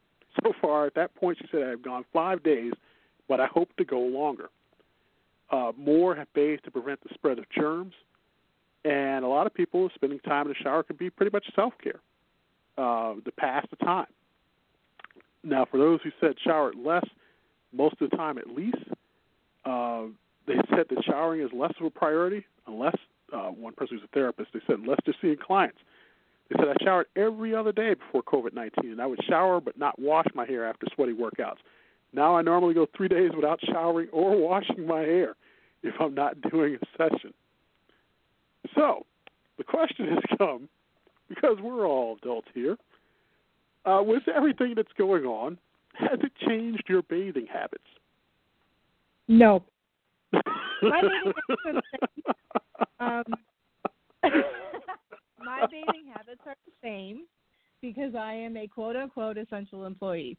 [0.43, 2.73] So far, at that point, she said, I've gone five days,
[3.29, 4.51] but I hope to go longer.
[5.51, 7.95] Uh, more have to prevent the spread of germs
[8.85, 11.73] and a lot of people spending time in the shower can be pretty much self
[11.83, 12.01] care
[12.77, 14.07] uh, to pass the time.
[15.43, 17.05] Now, for those who said shower less,
[17.73, 18.77] most of the time at least,
[19.65, 20.05] uh,
[20.47, 22.97] they said that showering is less of a priority unless
[23.33, 25.79] uh, one person who's a therapist, they said unless they're seeing clients.
[26.51, 29.79] They said I showered every other day before COVID 19, and I would shower but
[29.79, 31.59] not wash my hair after sweaty workouts.
[32.15, 35.35] Now I normally go three days without showering or washing my hair
[35.83, 37.35] if I'm not doing a session.
[38.75, 39.05] So,
[39.59, 40.69] the question has come
[41.29, 42.77] because we're all adults here.
[43.85, 45.59] Uh, with everything that's going on,
[45.93, 47.85] has it changed your bathing habits?
[49.29, 49.63] No.
[50.83, 51.33] my bathing
[51.65, 51.87] habits
[52.99, 53.25] are um,
[55.45, 57.27] my bathing habits are the same
[57.83, 60.39] because I am a quote unquote essential employee.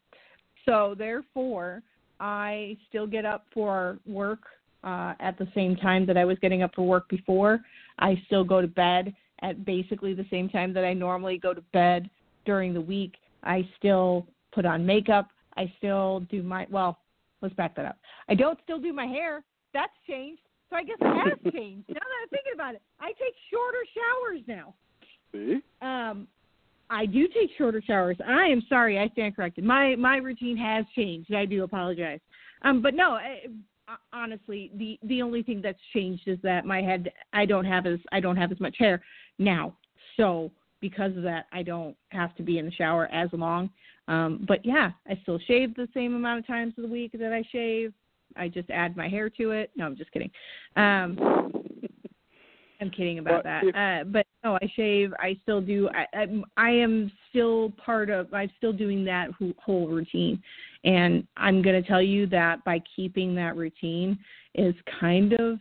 [0.65, 1.81] So therefore,
[2.19, 4.39] I still get up for work
[4.83, 7.59] uh, at the same time that I was getting up for work before.
[7.99, 11.61] I still go to bed at basically the same time that I normally go to
[11.73, 12.09] bed
[12.45, 13.15] during the week.
[13.43, 15.29] I still put on makeup.
[15.57, 16.99] I still do my well.
[17.41, 17.97] Let's back that up.
[18.29, 19.43] I don't still do my hair.
[19.73, 20.41] That's changed.
[20.69, 21.87] So I guess it has changed.
[21.89, 24.73] now that I'm thinking about it, I take shorter showers now.
[25.31, 25.61] See?
[25.81, 26.27] Um,
[26.89, 28.17] I do take shorter showers.
[28.25, 29.63] I am sorry, I stand corrected.
[29.63, 31.33] My my routine has changed.
[31.33, 32.19] I do apologize.
[32.61, 33.43] Um, but no, I,
[34.13, 37.99] honestly, the the only thing that's changed is that my head I don't have as
[38.11, 39.01] I don't have as much hair
[39.39, 39.75] now.
[40.17, 43.69] So because of that, I don't have to be in the shower as long.
[44.07, 47.33] Um, but yeah, I still shave the same amount of times of the week that
[47.33, 47.93] I shave.
[48.35, 49.71] I just add my hair to it.
[49.75, 50.29] No, I'm just kidding.
[50.75, 51.51] Um,
[52.81, 53.63] I'm kidding about that.
[53.63, 55.13] Uh, but no, I shave.
[55.19, 55.89] I still do.
[55.89, 58.33] I, I, I am still part of.
[58.33, 60.41] I'm still doing that whole routine,
[60.83, 64.19] and I'm going to tell you that by keeping that routine
[64.53, 65.59] is kind of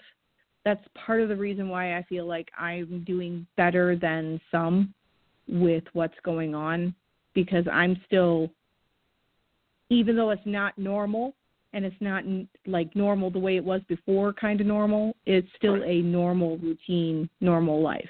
[0.65, 4.95] that's part of the reason why I feel like I'm doing better than some
[5.47, 6.95] with what's going on
[7.35, 8.51] because I'm still
[9.91, 11.35] even though it's not normal
[11.75, 12.23] and it's not
[12.67, 15.91] like normal the way it was before kind of normal it's still right.
[15.91, 18.09] a normal routine normal life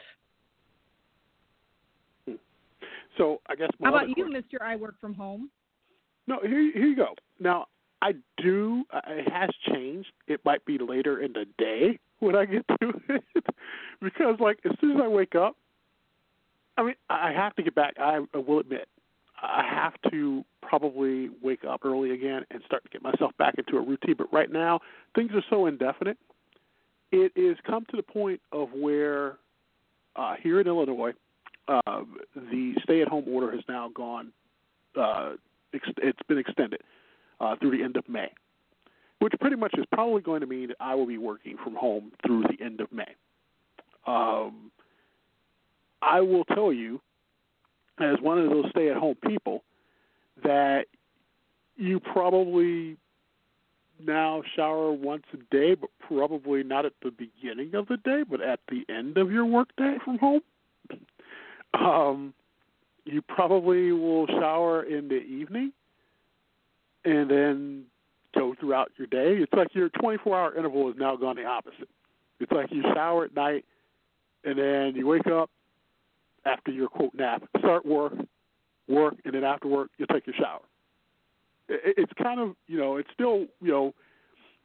[2.28, 2.34] hmm.
[3.18, 5.50] so i guess how about you mr i work from home
[6.28, 7.66] no here, here you go now
[8.02, 12.44] i do uh, it has changed it might be later in the day when i
[12.44, 13.24] get to it
[14.00, 15.56] because like as soon as i wake up
[16.76, 18.86] i mean i have to get back i will admit
[19.44, 23.76] I have to probably wake up early again and start to get myself back into
[23.76, 24.14] a routine.
[24.16, 24.80] But right now,
[25.14, 26.18] things are so indefinite.
[27.12, 29.36] It is come to the point of where
[30.16, 31.12] uh, here in Illinois,
[31.68, 32.02] uh,
[32.34, 34.32] the stay-at-home order has now gone.
[34.98, 35.32] Uh,
[35.74, 36.80] ex- it's been extended
[37.40, 38.30] uh, through the end of May,
[39.20, 42.12] which pretty much is probably going to mean that I will be working from home
[42.26, 43.14] through the end of May.
[44.06, 44.70] Um,
[46.02, 47.00] I will tell you,
[48.00, 49.62] as one of those stay-at-home people,
[50.42, 50.86] that
[51.76, 52.96] you probably
[54.04, 58.40] now shower once a day, but probably not at the beginning of the day, but
[58.40, 60.40] at the end of your workday from home.
[61.74, 62.34] Um,
[63.04, 65.72] you probably will shower in the evening
[67.04, 67.84] and then
[68.34, 69.42] go throughout your day.
[69.42, 71.88] It's like your 24 hour interval has now gone the opposite.
[72.40, 73.64] It's like you shower at night
[74.44, 75.50] and then you wake up
[76.44, 78.14] after your quote nap, start work,
[78.88, 80.62] work, and then after work you take your shower.
[81.68, 83.94] It's kind of you know it's still you know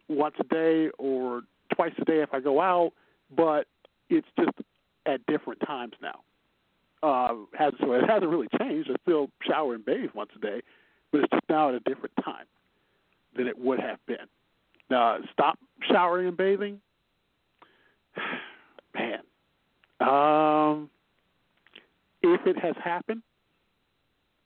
[0.10, 2.92] once a day or twice a day if I go out,
[3.36, 3.68] but
[4.10, 4.52] it's just
[5.06, 6.20] at different times now.
[7.02, 8.90] Uh, has so it hasn't really changed.
[8.92, 10.62] I still shower and bathe once a day,
[11.12, 12.46] but it's just now at a different time
[13.36, 14.28] than it would have been.
[14.90, 15.58] Now, stop
[15.90, 16.82] showering and bathing.
[18.94, 19.20] Man,
[20.02, 20.90] um,
[22.22, 23.22] if it has happened,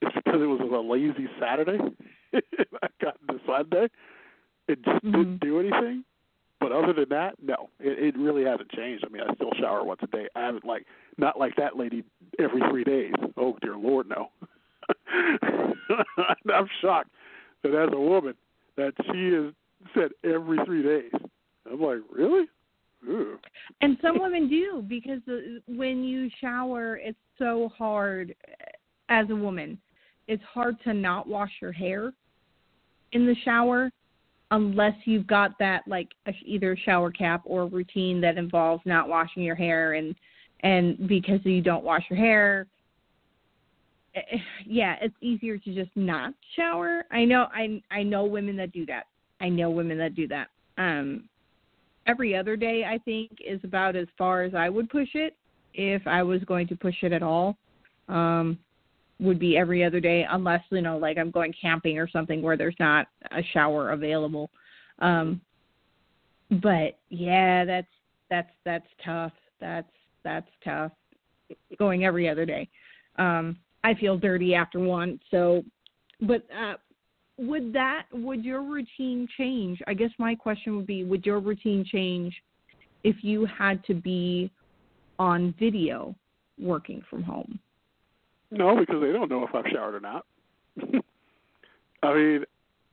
[0.00, 1.78] it's because it was a lazy Saturday.
[2.34, 3.88] I got to Sunday.
[4.68, 5.12] It just mm-hmm.
[5.12, 6.04] didn't do anything.
[6.60, 9.04] But other than that, no, it, it really hasn't changed.
[9.04, 10.28] I mean, I still shower once a day.
[10.34, 10.86] I haven't like
[11.18, 12.04] not like that lady
[12.38, 13.12] every three days.
[13.36, 14.28] Oh dear Lord, no.
[16.54, 17.10] I'm shocked
[17.62, 18.34] that as a woman
[18.76, 19.52] that she is
[19.94, 21.12] said every three days.
[21.70, 22.46] I'm like, really?
[23.08, 23.38] Ooh.
[23.80, 28.34] And some women do because the, when you shower, it's so hard
[29.08, 29.78] as a woman.
[30.26, 32.12] It's hard to not wash your hair
[33.12, 33.90] in the shower
[34.50, 36.08] unless you've got that like
[36.44, 40.14] either shower cap or routine that involves not washing your hair and
[40.60, 42.66] and because you don't wash your hair
[44.14, 47.04] eh, eh, yeah it's easier to just not shower.
[47.10, 49.04] I know i i know women that do that.
[49.40, 50.48] I know women that do that.
[50.78, 51.28] Um
[52.06, 55.36] every other day i think is about as far as i would push it
[55.74, 57.56] if i was going to push it at all
[58.08, 58.58] um
[59.20, 62.56] would be every other day unless you know like i'm going camping or something where
[62.56, 64.50] there's not a shower available.
[65.00, 65.40] Um
[66.62, 67.88] but yeah that's
[68.30, 69.32] that's that's tough.
[69.60, 69.90] That's
[70.24, 70.92] that's tough
[71.78, 72.68] going every other day.
[73.18, 75.62] Um i feel dirty after one so
[76.20, 76.74] but uh
[77.36, 79.80] would that would your routine change?
[79.88, 82.34] I guess my question would be would your routine change
[83.02, 84.50] if you had to be
[85.18, 86.14] on video
[86.58, 87.58] working from home
[88.56, 90.24] no, because they don't know if I've showered or not.
[92.02, 92.44] I mean,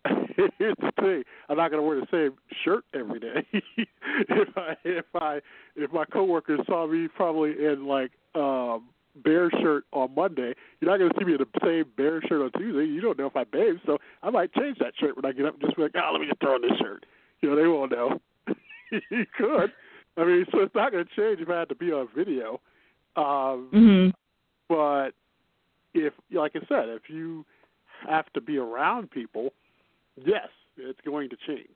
[0.57, 3.45] here's the thing: I'm not going to wear the same shirt every day.
[4.29, 5.39] if I if I
[5.75, 8.89] if my coworkers saw me probably in like um
[9.23, 12.41] bear shirt on Monday, you're not going to see me in the same bear shirt
[12.41, 12.85] on Tuesday.
[12.85, 15.45] You don't know if I bathe, so I might change that shirt when I get
[15.45, 17.05] up and just be like, oh, let me just throw on this shirt.
[17.41, 18.19] You know, they won't know.
[19.11, 19.71] you could.
[20.17, 22.59] I mean, so it's not going to change if I had to be on video.
[23.15, 24.09] Um, mm-hmm.
[24.67, 25.11] But
[25.93, 27.45] if, like I said, if you
[28.07, 29.53] have to be around people,
[30.15, 30.47] yes,
[30.77, 31.75] it's going to change.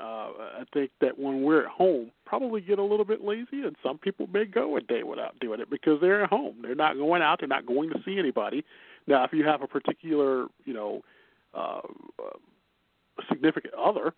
[0.00, 3.76] Uh, I think that when we're at home, probably get a little bit lazy, and
[3.82, 6.56] some people may go a day without doing it because they're at home.
[6.62, 7.40] They're not going out.
[7.40, 8.64] They're not going to see anybody.
[9.06, 11.02] Now, if you have a particular, you know,
[11.54, 11.82] uh,
[12.18, 12.38] uh,
[13.28, 14.14] significant other,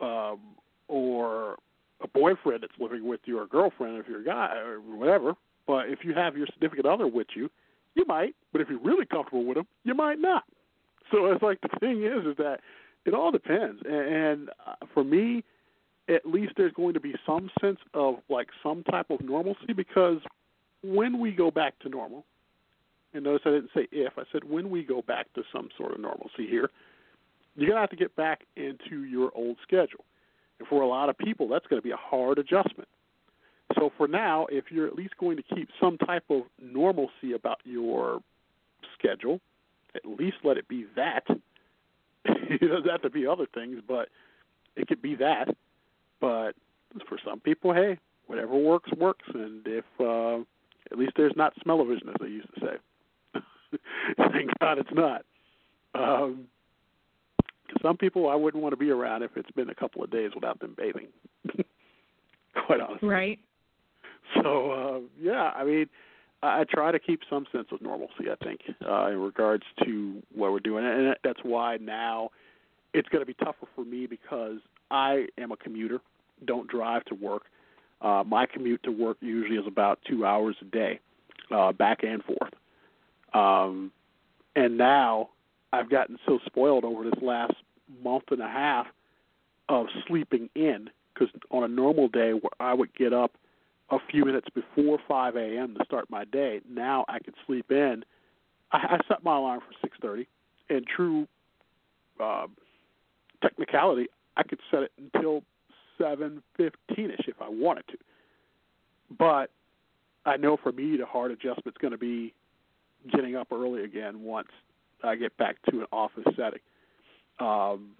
[0.00, 0.38] um,
[0.86, 1.56] or
[2.02, 5.34] a boyfriend that's living with you, or a girlfriend if you're a guy, or whatever.
[5.66, 7.48] But if you have your significant other with you,
[7.94, 10.44] you might, but if you're really comfortable with them, you might not.
[11.10, 12.60] So it's like the thing is, is that
[13.04, 13.82] it all depends.
[13.88, 15.44] And, uh, for me,
[16.08, 20.18] at least there's going to be some sense of like some type of normalcy because
[20.82, 22.24] when we go back to normal,
[23.14, 25.92] and notice I didn't say if, I said when we go back to some sort
[25.92, 26.70] of normalcy here,
[27.56, 30.04] you're going to have to get back into your old schedule.
[30.68, 32.88] For a lot of people, that's going to be a hard adjustment.
[33.78, 37.58] So for now, if you're at least going to keep some type of normalcy about
[37.64, 38.20] your
[38.98, 39.40] schedule,
[39.94, 41.24] at least let it be that.
[42.24, 44.08] it doesn't have to be other things, but
[44.76, 45.48] it could be that.
[46.20, 46.52] But
[47.08, 50.40] for some people, hey, whatever works works, and if uh,
[50.90, 53.40] at least there's not smell-o-vision, as they used to say.
[54.32, 55.24] Thank God it's not.
[55.94, 56.44] Um,
[57.80, 60.30] some people I wouldn't want to be around if it's been a couple of days
[60.34, 61.08] without them bathing.
[62.66, 63.08] Quite honestly.
[63.08, 63.38] Right.
[64.42, 65.86] So uh, yeah, I mean,
[66.42, 68.30] I I try to keep some sense of normalcy.
[68.30, 72.30] I think uh, in regards to what we're doing, and that's why now
[72.94, 74.58] it's going to be tougher for me because
[74.90, 76.00] I am a commuter,
[76.46, 77.44] don't drive to work.
[78.00, 81.00] Uh, my commute to work usually is about two hours a day,
[81.54, 82.52] uh, back and forth.
[83.32, 83.92] Um,
[84.56, 85.30] and now
[85.72, 87.54] I've gotten so spoiled over this last
[88.02, 88.86] month and a half
[89.68, 93.32] of sleeping in because on a normal day where I would get up
[93.90, 95.74] a few minutes before 5 a.m.
[95.78, 96.60] to start my day.
[96.68, 98.04] Now I can sleep in.
[98.72, 100.26] I, I set my alarm for 6:30.
[100.70, 101.26] In true
[102.20, 102.46] uh,
[103.42, 104.06] technicality,
[104.36, 105.42] I could set it until
[106.00, 107.98] 7:15ish if I wanted to.
[109.18, 109.50] But
[110.24, 112.32] I know for me the hard adjustment's going to be
[113.10, 114.48] getting up early again once
[115.02, 116.60] I get back to an office setting,
[117.38, 117.90] um,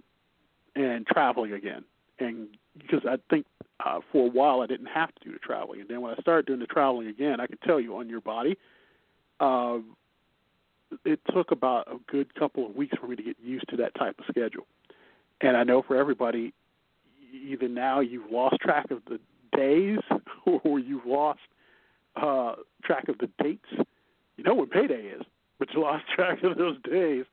[0.74, 1.84] and traveling again.
[2.18, 2.48] And
[2.78, 3.46] because I think
[3.84, 6.20] uh, for a while I didn't have to do the traveling, and then when I
[6.20, 8.57] started doing the traveling again, I can tell you on your body,
[9.40, 9.78] uh,
[11.05, 13.94] it took about a good couple of weeks for me to get used to that
[13.94, 14.66] type of schedule.
[15.40, 16.53] And I know for everybody,
[17.32, 19.18] either now you've lost track of the
[19.57, 19.98] days
[20.64, 21.40] or you've lost
[22.16, 23.68] uh, track of the dates.
[24.36, 25.22] You know when payday is,
[25.75, 27.25] you lost track of those days.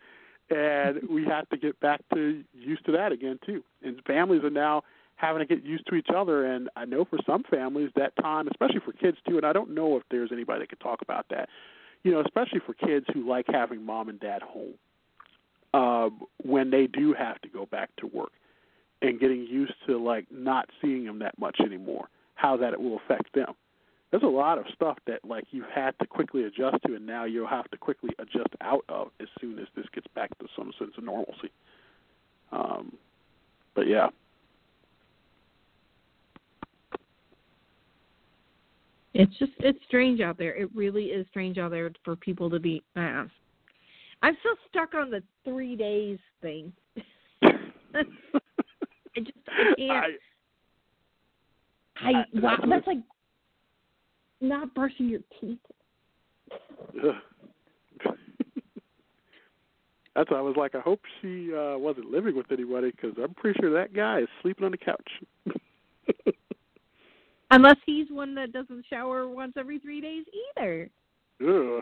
[0.49, 3.63] And we have to get back to used to that again too.
[3.83, 4.83] And families are now
[5.15, 6.45] having to get used to each other.
[6.45, 9.37] And I know for some families that time, especially for kids too.
[9.37, 11.49] And I don't know if there's anybody that could talk about that.
[12.03, 14.75] You know, especially for kids who like having mom and dad home
[15.73, 16.09] uh,
[16.43, 18.31] when they do have to go back to work
[19.01, 22.07] and getting used to like not seeing them that much anymore.
[22.35, 23.53] How that it will affect them
[24.11, 27.25] there's a lot of stuff that like you've had to quickly adjust to, and now
[27.25, 30.71] you'll have to quickly adjust out of as soon as this gets back to some
[30.79, 31.51] sense of normalcy.
[32.51, 32.93] Um,
[33.75, 34.07] but yeah.
[39.13, 40.55] It's just it's strange out there.
[40.55, 42.83] It really is strange out there for people to be.
[42.95, 43.25] Uh,
[44.21, 46.71] I'm still stuck on the three days thing.
[47.43, 48.03] I
[49.17, 50.05] just I can't.
[52.01, 52.99] I, I, I that's like
[54.41, 55.59] not brushing your teeth.
[60.15, 63.33] That's why I was like, I hope she uh wasn't living with anybody because I'm
[63.35, 65.09] pretty sure that guy is sleeping on the couch.
[67.51, 70.25] Unless he's one that doesn't shower once every three days
[70.57, 70.89] either.
[71.39, 71.79] Yeah.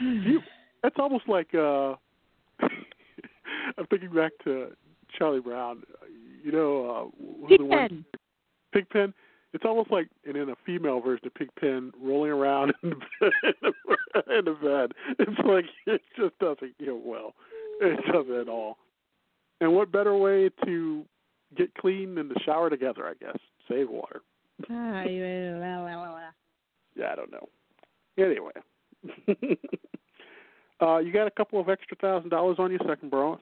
[0.00, 0.40] you,
[0.82, 1.94] that's almost like uh
[3.76, 4.68] I'm thinking back to
[5.18, 5.82] Charlie Brown.
[6.42, 7.68] You know, uh, Pigpen.
[7.68, 8.04] The one,
[8.72, 9.14] Pigpen
[9.52, 13.74] it's almost like in, in a female version of Pigpen rolling around in the bed,
[14.28, 14.92] in the bed.
[15.18, 17.34] It's like it just doesn't get well.
[17.80, 18.78] It doesn't at all.
[19.60, 21.04] And what better way to
[21.56, 23.06] get clean than to shower together?
[23.06, 23.36] I guess
[23.68, 24.22] save water.
[26.96, 27.48] yeah, I don't know.
[28.18, 28.52] Anyway,
[30.82, 33.38] uh, you got a couple of extra thousand dollars on you, second bro?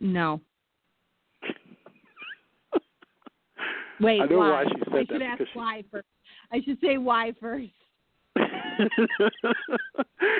[0.00, 0.40] No.
[4.00, 4.50] Wait, I know why?
[4.50, 6.06] why she said I should ask because why first.
[6.52, 7.70] I should say why first.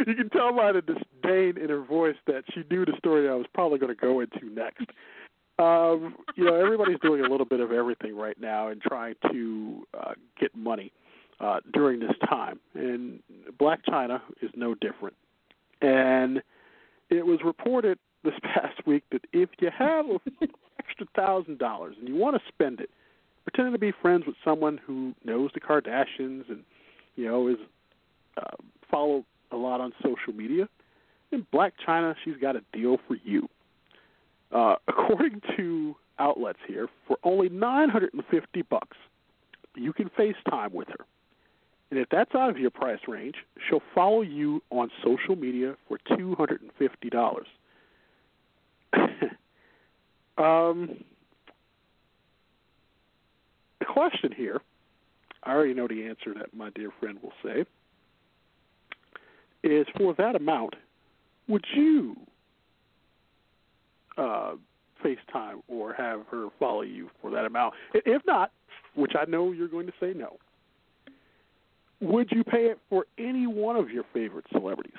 [0.06, 3.34] you can tell by the disdain in her voice that she knew the story I
[3.34, 4.86] was probably going to go into next.
[5.58, 9.86] Um, you know, everybody's doing a little bit of everything right now and trying to
[9.98, 10.92] uh, get money
[11.40, 13.20] uh, during this time, and
[13.60, 15.16] Blac Chyna is no different.
[15.82, 16.42] And
[17.10, 20.18] it was reported this past week that if you have a
[20.78, 22.90] extra thousand dollars and you want to spend it,
[23.48, 26.62] pretending to be friends with someone who knows the Kardashians and
[27.16, 27.56] you know is
[28.36, 28.56] uh,
[28.90, 30.68] followed a lot on social media.
[31.32, 33.48] In Blac Chyna, she's got a deal for you.
[34.52, 38.98] Uh, according to outlets here, for only 950 bucks,
[39.74, 41.06] you can FaceTime with her.
[41.90, 43.36] And if that's out of your price range,
[43.66, 47.44] she'll follow you on social media for $250.
[50.36, 51.02] um,
[53.88, 54.60] question here,
[55.42, 57.64] I already know the answer that my dear friend will say,
[59.64, 60.74] is for that amount,
[61.48, 62.16] would you
[64.16, 64.52] uh,
[65.04, 67.74] FaceTime or have her follow you for that amount?
[67.94, 68.52] If not,
[68.94, 70.36] which I know you're going to say no,
[72.00, 74.92] would you pay it for any one of your favorite celebrities?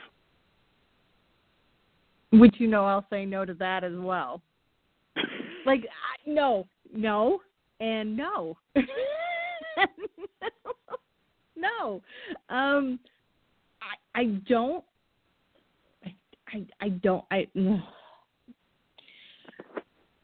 [2.31, 4.41] Which you know I'll say no to that as well.
[5.65, 7.39] like I, no, no,
[7.79, 8.57] and no.
[11.55, 12.01] no.
[12.49, 12.99] Um
[13.81, 14.83] I I don't
[16.03, 17.47] I I, don't I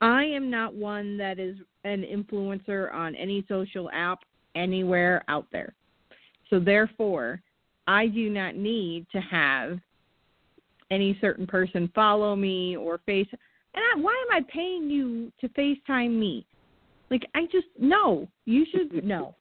[0.01, 4.20] I am not one that is an influencer on any social app
[4.56, 5.74] anywhere out there.
[6.49, 7.41] So therefore,
[7.88, 9.80] I do not need to have
[10.91, 13.28] any certain person follow me or face
[13.76, 16.45] and I, why am I paying you to FaceTime me?
[17.10, 18.28] Like I just no.
[18.45, 19.36] You should no.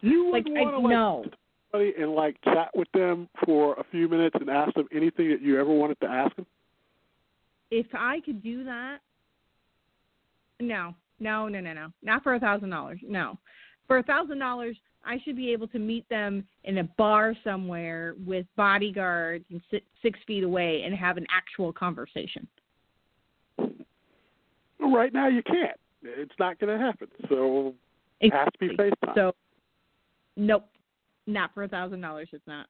[0.00, 1.24] you like want to like, no.
[1.70, 5.42] somebody and like chat with them for a few minutes and ask them anything that
[5.42, 6.46] you ever wanted to ask them?
[7.70, 8.98] If I could do that,
[10.60, 13.00] no, no, no, no, no, not for a thousand dollars.
[13.02, 13.38] No,
[13.86, 18.14] For a thousand dollars, I should be able to meet them in a bar somewhere
[18.24, 22.46] with bodyguards and sit six feet away and have an actual conversation.
[24.80, 25.78] Right now, you can't.
[26.04, 27.08] It's not going to happen.
[27.28, 27.74] So
[28.20, 29.14] it has to be FaceTime.
[29.14, 29.32] So,
[30.36, 30.68] nope,
[31.26, 32.28] not for a thousand dollars.
[32.32, 32.66] It's not.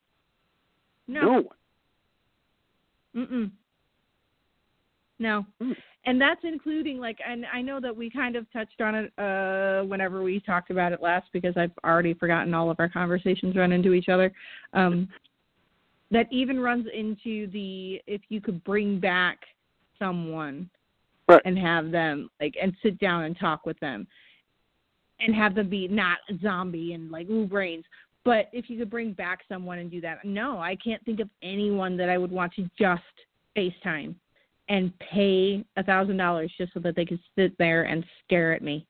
[1.06, 1.20] No.
[1.20, 3.26] no one.
[3.26, 3.50] Mm-mm.
[5.18, 5.46] No.
[5.62, 5.76] Mm.
[6.06, 9.86] And that's including like and I know that we kind of touched on it uh
[9.86, 13.72] whenever we talked about it last because I've already forgotten all of our conversations run
[13.72, 14.32] into each other.
[14.72, 15.08] Um
[16.10, 19.38] that even runs into the if you could bring back
[19.98, 20.68] someone
[21.28, 21.42] right.
[21.44, 24.06] and have them like and sit down and talk with them
[25.20, 27.84] and have them be not a zombie and like ooh brains
[28.24, 31.28] but if you could bring back someone and do that no i can't think of
[31.42, 33.02] anyone that i would want to just
[33.56, 34.14] facetime
[34.68, 38.62] and pay a thousand dollars just so that they could sit there and stare at
[38.62, 38.86] me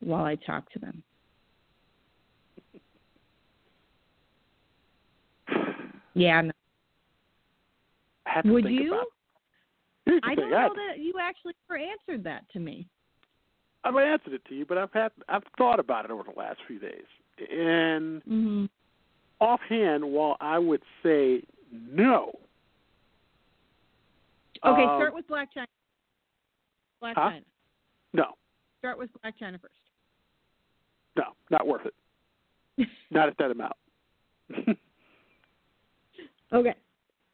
[0.00, 1.02] while i talk to them
[6.14, 6.52] yeah no.
[8.26, 9.06] I have to would you about.
[10.22, 12.86] I don't know that you actually ever answered that to me
[13.84, 16.58] I've answered it to you, but I've had I've thought about it over the last
[16.66, 17.04] few days,
[17.50, 18.64] and hmm
[19.40, 21.42] offhand, while I would say
[21.72, 22.32] no.
[24.66, 25.66] okay um, start with Blac Chyna
[27.00, 27.30] black huh?
[27.30, 27.44] china
[28.12, 28.32] No,
[28.80, 29.74] start with Blac Chyna first
[31.16, 32.88] no, not worth it.
[33.10, 33.76] not at that amount.
[36.52, 36.74] Okay.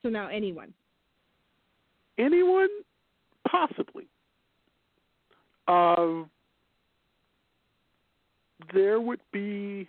[0.03, 0.72] So now anyone.
[2.19, 2.69] Anyone,
[3.49, 4.07] possibly.
[5.67, 6.25] Uh,
[8.73, 9.89] there would be.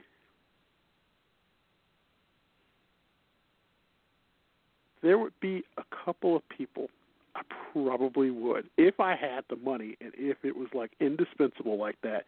[5.02, 6.88] There would be a couple of people
[7.36, 11.98] I probably would if I had the money and if it was like indispensable like
[12.02, 12.26] that,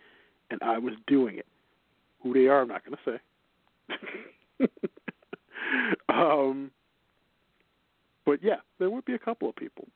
[0.52, 1.48] and I was doing it.
[2.22, 3.20] Who they are, I'm not going to
[4.60, 4.68] say.
[6.10, 6.72] um,
[8.28, 9.88] but yeah, there would be a couple of people.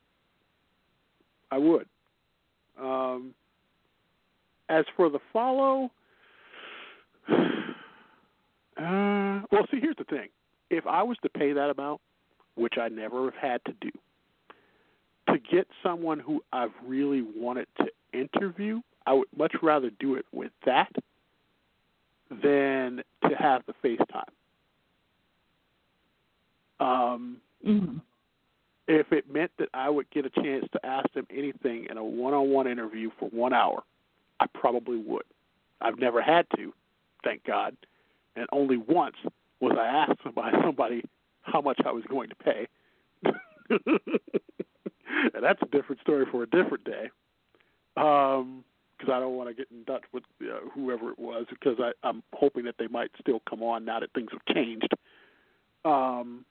[1.52, 1.86] I would.
[2.80, 3.34] Um,
[4.70, 5.90] as for the follow,
[7.28, 7.42] uh,
[9.52, 10.30] well, see, here's the thing:
[10.70, 12.00] if I was to pay that amount,
[12.54, 13.90] which I never have had to do,
[15.28, 20.24] to get someone who I've really wanted to interview, I would much rather do it
[20.32, 20.90] with that
[22.30, 24.24] than to have the FaceTime.
[26.80, 27.98] Um, Mm-hmm.
[28.94, 32.04] If it meant that I would get a chance to ask them anything in a
[32.04, 33.82] one-on-one interview for one hour,
[34.40, 35.24] I probably would.
[35.80, 36.72] I've never had to,
[37.24, 37.76] thank God,
[38.36, 39.16] and only once
[39.60, 41.02] was I asked by somebody
[41.42, 42.68] how much I was going to pay.
[43.70, 47.10] and that's a different story for a different day.
[47.96, 48.64] Um,
[49.02, 51.90] because I don't want to get in touch with uh, whoever it was, because I,
[52.06, 54.88] I'm hoping that they might still come on now that things have changed.
[55.84, 56.44] Um,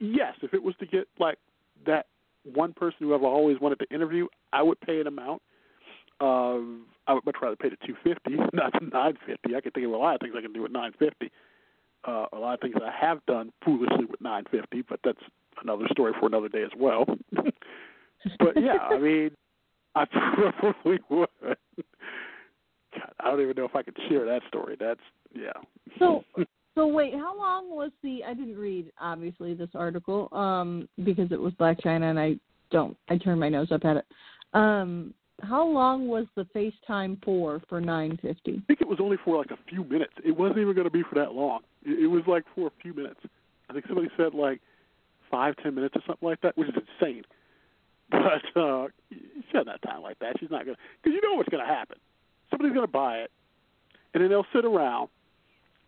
[0.00, 1.38] yes, if it was to get like
[1.86, 2.06] that
[2.44, 5.42] one person who I've always wanted to interview, I would pay an amount.
[6.20, 6.62] Of,
[7.06, 9.56] I would much rather pay the two fifty, not the nine fifty.
[9.56, 11.30] I can think of a lot of things I can do with nine fifty.
[12.06, 15.18] Uh, a lot of things I have done foolishly with nine fifty, but that's
[15.62, 17.04] another story for another day as well.
[18.38, 19.30] but yeah, I mean,
[19.94, 21.28] I probably would.
[21.42, 21.56] God,
[23.20, 24.76] I don't even know if I could share that story.
[24.78, 25.00] That's
[25.34, 25.52] yeah.
[25.98, 26.24] So
[26.74, 31.40] so wait, how long was the I didn't read obviously this article, um, because it
[31.40, 32.36] was Blac Chyna and I
[32.70, 34.06] don't I turned my nose up at it.
[34.52, 38.52] Um how long was the FaceTime for for nine fifty?
[38.52, 40.12] I think it was only for like a few minutes.
[40.24, 41.60] It wasn't even going to be for that long.
[41.84, 43.20] It, it was like for a few minutes.
[43.68, 44.60] I think somebody said like
[45.30, 47.24] five, ten minutes or something like that, which is insane.
[48.10, 50.38] But uh, she doesn't have time like that.
[50.38, 51.96] She's not going to, because you know what's going to happen.
[52.50, 53.30] Somebody's going to buy it,
[54.12, 55.08] and then they'll sit around,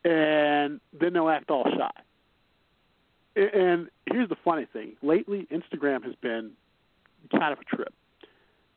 [0.06, 1.90] and then they'll act all shy.
[3.34, 6.52] And here's the funny thing: lately, Instagram has been
[7.30, 7.92] kind of a trip.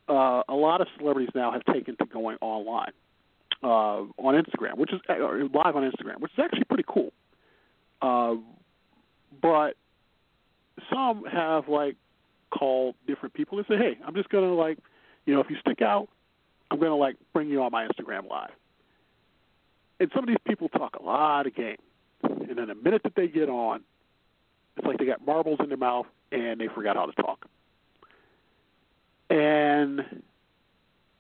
[0.08, 2.92] Uh, a lot of celebrities now have taken to going online
[3.64, 3.68] uh,
[4.18, 7.14] on Instagram, which is or live on Instagram, which is actually pretty cool.
[8.02, 8.36] Uh,
[9.42, 9.76] but
[10.92, 11.96] some have like
[12.52, 14.80] called different people and say, "Hey, I'm just gonna like,
[15.26, 16.10] you know, if you stick out,
[16.72, 18.50] I'm gonna like bring you on my Instagram live."
[20.00, 21.78] And some of these people talk a lot of game,
[22.24, 23.82] and then the minute that they get on,
[24.78, 27.46] it's like they got marbles in their mouth and they forgot how to talk.
[29.30, 30.24] And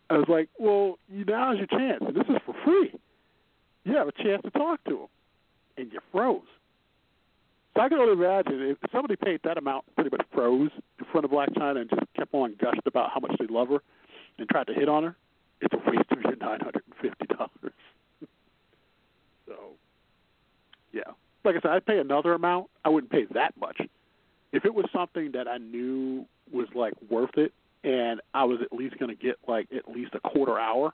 [0.10, 2.94] I was like, "Well, now's your chance, and this is for free.
[3.84, 5.08] You have a chance to talk to them,
[5.78, 6.42] and you froze."
[7.76, 11.26] So I can only imagine if somebody paid that amount, pretty much froze in front
[11.26, 13.82] of Blac Chyna and just kept on gushed about how much they love her
[14.38, 15.16] and tried to hit on her.
[15.62, 17.74] It's a waste of your nine hundred and fifty dollars.
[21.44, 22.68] Like I said, I'd pay another amount.
[22.84, 23.80] I wouldn't pay that much.
[24.52, 28.74] If it was something that I knew was like worth it, and I was at
[28.78, 30.94] least going to get like at least a quarter hour,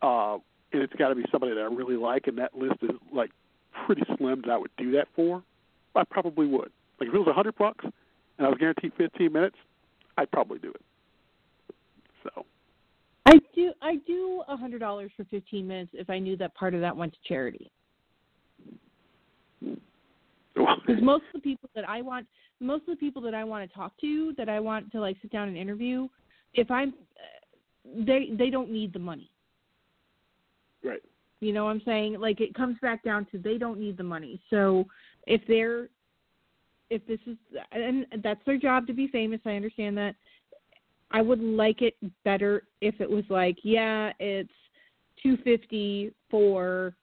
[0.00, 0.34] uh,
[0.72, 3.30] and it's got to be somebody that I really like, and that list is like
[3.86, 5.42] pretty slim that I would do that for,
[5.94, 6.70] I probably would.
[7.00, 9.56] Like if it was a hundred bucks and I was guaranteed 15 minutes,
[10.16, 10.80] I'd probably do it.
[12.22, 12.46] So
[13.26, 16.74] I do I do a hundred dollars for fifteen minutes if I knew that part
[16.74, 17.70] of that went to charity.
[20.54, 22.26] Because most of the people that I want,
[22.60, 25.16] most of the people that I want to talk to, that I want to like
[25.22, 26.08] sit down and interview,
[26.52, 29.30] if I'm, uh, they they don't need the money.
[30.84, 31.00] Right.
[31.40, 32.20] You know what I'm saying?
[32.20, 34.40] Like it comes back down to they don't need the money.
[34.50, 34.84] So
[35.26, 35.88] if they're
[36.90, 37.36] if this is
[37.72, 40.14] and that's their job to be famous, I understand that.
[41.12, 41.94] I would like it
[42.24, 44.50] better if it was like, yeah, it's
[45.22, 46.94] 250 for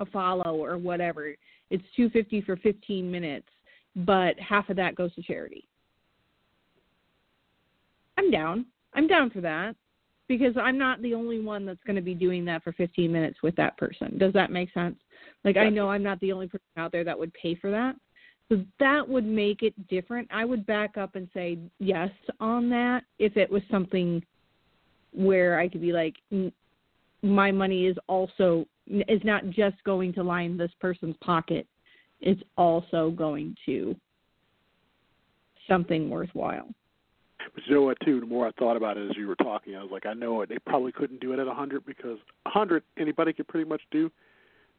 [0.00, 1.34] a follow or whatever.
[1.70, 3.48] It's 250 for 15 minutes,
[3.96, 5.66] but half of that goes to charity.
[8.18, 8.66] I'm down.
[8.94, 9.74] I'm down for that
[10.28, 13.38] because I'm not the only one that's going to be doing that for 15 minutes
[13.42, 14.18] with that person.
[14.18, 14.96] Does that make sense?
[15.44, 17.96] Like I know I'm not the only person out there that would pay for that.
[18.52, 20.28] So that would make it different.
[20.30, 24.22] I would back up and say yes on that if it was something
[25.14, 26.16] where I could be like,
[27.22, 31.66] my money is also is not just going to line this person's pocket;
[32.20, 33.96] it's also going to
[35.66, 36.68] something worthwhile.
[37.54, 38.20] But you know what, too?
[38.20, 40.42] The more I thought about it as you were talking, I was like, I know
[40.42, 40.50] it.
[40.50, 43.80] They probably couldn't do it at a hundred because a hundred anybody could pretty much
[43.90, 44.10] do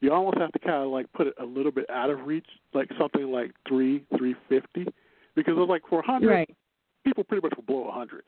[0.00, 2.46] you almost have to kind of like put it a little bit out of reach,
[2.72, 4.86] like something like three, three fifty,
[5.34, 6.56] because it's like for a hundred, right.
[7.04, 8.22] people pretty much will blow a hundred.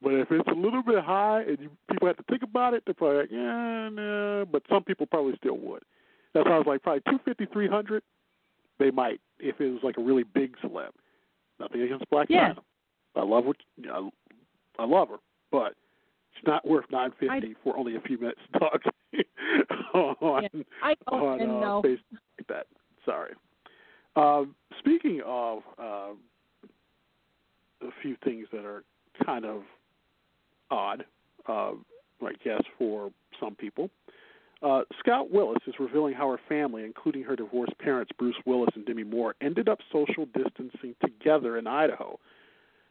[0.00, 2.84] But if it's a little bit high and you, people have to think about it,
[2.86, 4.46] they're probably like, yeah, no.
[4.50, 5.82] But some people probably still would.
[6.34, 8.02] That's why I was like, probably two fifty, three hundred.
[8.78, 10.90] They might if it was like a really big celeb.
[11.60, 12.54] Nothing against Blac yeah.
[13.16, 14.12] I love what you know,
[14.78, 15.16] I love her,
[15.50, 15.74] but
[16.36, 18.80] it's not worth nine fifty for only a few minutes to talk
[19.94, 21.82] on, yeah, I on and uh, no.
[21.84, 22.66] Facebook like that.
[23.04, 23.32] Sorry.
[24.16, 26.12] Um, speaking of uh,
[27.82, 28.84] a few things that are
[29.24, 29.62] kind of
[30.70, 31.04] odd,
[31.48, 31.72] uh,
[32.22, 33.90] I guess, for some people.
[34.60, 38.84] Uh, Scout Willis is revealing how her family, including her divorced parents, Bruce Willis and
[38.84, 42.18] Demi Moore, ended up social distancing together in Idaho.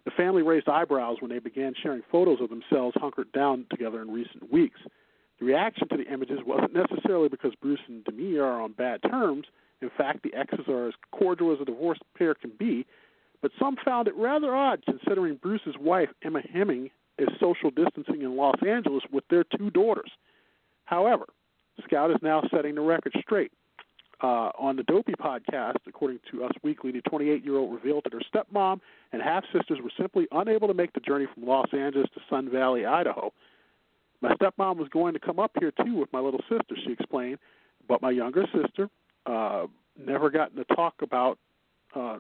[0.06, 4.10] The family raised eyebrows when they began sharing photos of themselves hunkered down together in
[4.10, 4.80] recent weeks.
[5.40, 9.46] The reaction to the images wasn't necessarily because Bruce and Demi are on bad terms.
[9.82, 12.86] In fact, the exes are as cordial as a divorced pair can be,
[13.42, 18.36] but some found it rather odd considering Bruce's wife, Emma Heming, is social distancing in
[18.36, 20.12] Los Angeles with their two daughters.
[20.86, 21.26] However,
[21.84, 23.52] Scout is now setting the record straight.
[24.20, 28.14] Uh, on the Dopey podcast, according to Us Weekly, the 28 year old revealed that
[28.14, 28.80] her stepmom
[29.12, 32.50] and half sisters were simply unable to make the journey from Los Angeles to Sun
[32.50, 33.32] Valley, Idaho.
[34.22, 37.38] My stepmom was going to come up here too with my little sister, she explained,
[37.88, 38.90] but my younger sister
[39.26, 41.38] uh, never gotten to talk about.
[41.96, 42.20] Uh,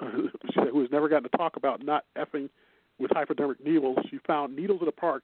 [0.00, 2.48] who has never gotten to talk about not effing
[2.98, 3.98] with hypodermic needles.
[4.10, 5.22] She found needles in a park.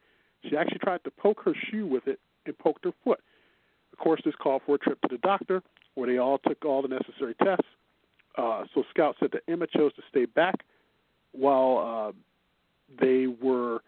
[0.48, 3.20] She actually tried to poke her shoe with it and poked her foot.
[3.92, 5.62] Of course, this called for a trip to the doctor,
[5.94, 7.66] where they all took all the necessary tests.
[8.36, 10.54] Uh, so Scout said that Emma chose to stay back
[11.32, 12.12] while uh,
[13.00, 13.80] they were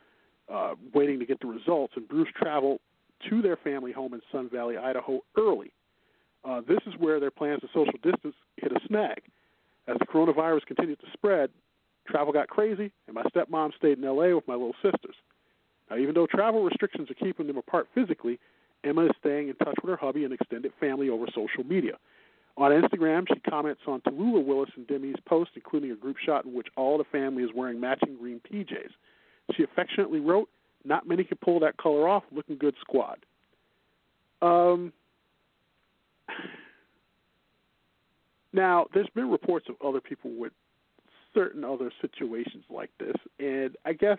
[0.53, 2.80] uh, waiting to get the results, and Bruce traveled
[3.28, 5.72] to their family home in Sun Valley, Idaho, early.
[6.44, 9.22] Uh, this is where their plans to social distance hit a snag.
[9.86, 11.51] As the coronavirus continued to spread,
[12.09, 15.16] travel got crazy, and my stepmom stayed in LA with my little sisters.
[15.90, 18.38] Now, even though travel restrictions are keeping them apart physically,
[18.84, 21.98] Emma is staying in touch with her hubby and extended family over social media.
[22.57, 26.53] On Instagram, she comments on Tallulah Willis and Demi's post, including a group shot in
[26.53, 28.90] which all the family is wearing matching green PJs.
[29.57, 30.48] She affectionately wrote,
[30.84, 32.24] Not many can pull that color off.
[32.32, 33.18] Looking good, squad.
[34.42, 34.92] Um,
[38.53, 40.53] now, there's been reports of other people with
[41.34, 44.18] certain other situations like this, and I guess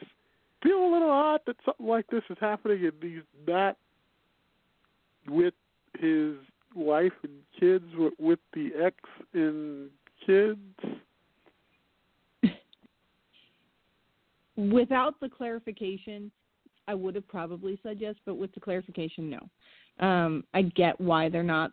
[0.63, 3.77] feel a little odd that something like this is happening and he's not
[5.27, 5.53] with
[5.99, 6.35] his
[6.75, 8.95] wife and kids with, with the ex
[9.33, 9.89] and
[10.25, 10.59] kids.
[14.69, 16.31] Without the clarification,
[16.87, 20.05] I would have probably said yes, but with the clarification, no.
[20.05, 21.71] Um, I get why they're not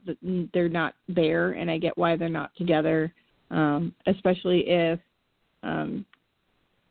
[0.54, 3.12] they're not there, and I get why they're not together,
[3.50, 5.00] um, especially if
[5.62, 6.04] um,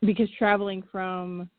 [0.01, 1.49] because traveling from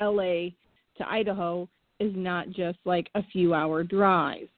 [0.00, 0.50] LA
[0.98, 1.68] to Idaho
[2.00, 4.48] is not just like a few hour drive.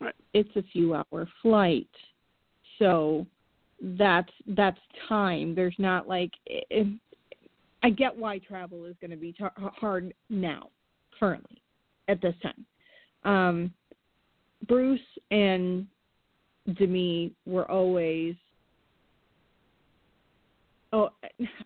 [0.00, 0.14] Right.
[0.34, 1.88] It's a few hour flight,
[2.78, 3.26] so
[3.80, 5.54] that's that's time.
[5.54, 7.00] There's not like it,
[7.82, 10.68] I get why travel is going to be tar- hard now,
[11.18, 11.60] currently,
[12.08, 12.66] at this time.
[13.24, 13.72] Um,
[14.66, 15.00] Bruce
[15.30, 15.86] and
[16.78, 18.34] Demi were always.
[20.92, 21.10] Oh,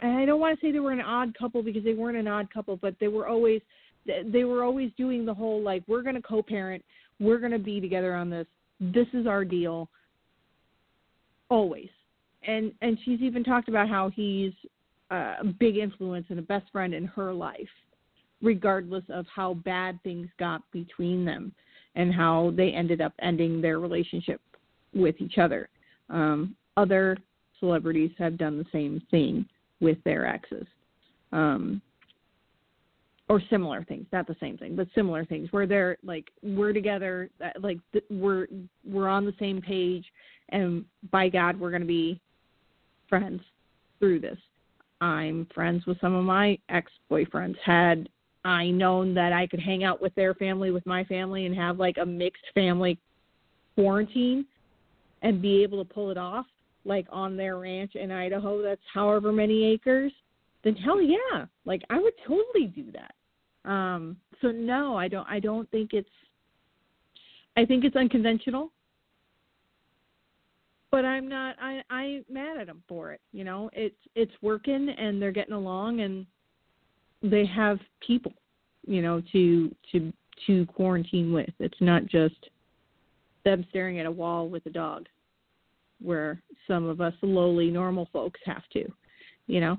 [0.00, 2.52] I don't want to say they were an odd couple because they weren't an odd
[2.52, 3.62] couple, but they were always
[4.06, 6.84] they were always doing the whole like we're going to co-parent,
[7.20, 8.46] we're going to be together on this.
[8.80, 9.88] This is our deal.
[11.48, 11.88] Always,
[12.46, 14.52] and and she's even talked about how he's
[15.14, 17.68] a big influence and a best friend in her life,
[18.42, 21.52] regardless of how bad things got between them
[21.96, 24.40] and how they ended up ending their relationship
[24.94, 25.68] with each other.
[26.10, 27.16] Um, other
[27.60, 29.46] celebrities have done the same thing
[29.80, 30.66] with their exes.
[31.32, 31.80] Um,
[33.28, 37.30] or similar things, not the same thing, but similar things where they're like we're together,
[37.58, 37.78] like
[38.10, 38.46] we're
[38.86, 40.04] we're on the same page,
[40.50, 42.20] and by God, we're going to be
[43.08, 43.40] friends
[43.98, 44.36] through this.
[45.00, 47.56] I'm friends with some of my ex-boyfriends.
[47.64, 48.08] Had
[48.44, 51.78] I known that I could hang out with their family, with my family, and have
[51.78, 52.98] like a mixed family
[53.74, 54.46] quarantine,
[55.22, 56.46] and be able to pull it off,
[56.84, 60.12] like on their ranch in Idaho, that's however many acres,
[60.62, 63.70] then hell yeah, like I would totally do that.
[63.70, 65.26] Um, so no, I don't.
[65.28, 66.08] I don't think it's.
[67.56, 68.70] I think it's unconventional,
[70.94, 71.56] but I'm not.
[71.60, 73.20] I I'm mad at them for it.
[73.32, 76.24] You know, it's it's working and they're getting along and
[77.20, 78.32] they have people,
[78.86, 80.12] you know, to to
[80.46, 81.50] to quarantine with.
[81.58, 82.36] It's not just
[83.44, 85.06] them staring at a wall with a dog,
[86.00, 88.84] where some of us lowly normal folks have to,
[89.48, 89.76] you know.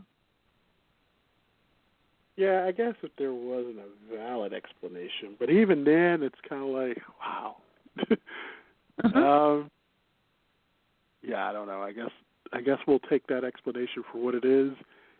[2.36, 6.68] Yeah, I guess if there wasn't a valid explanation, but even then, it's kind of
[6.68, 7.56] like, wow.
[9.06, 9.18] uh-huh.
[9.18, 9.72] um,
[11.46, 11.82] I don't know.
[11.82, 12.10] I guess
[12.54, 14.72] I guess we'll take that explanation for what it is.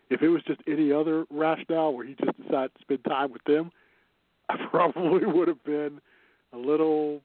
[0.10, 3.44] If it was just any other rationale where he just decided to spend time with
[3.46, 3.72] them,
[4.50, 6.00] I probably would have been
[6.54, 7.22] a little.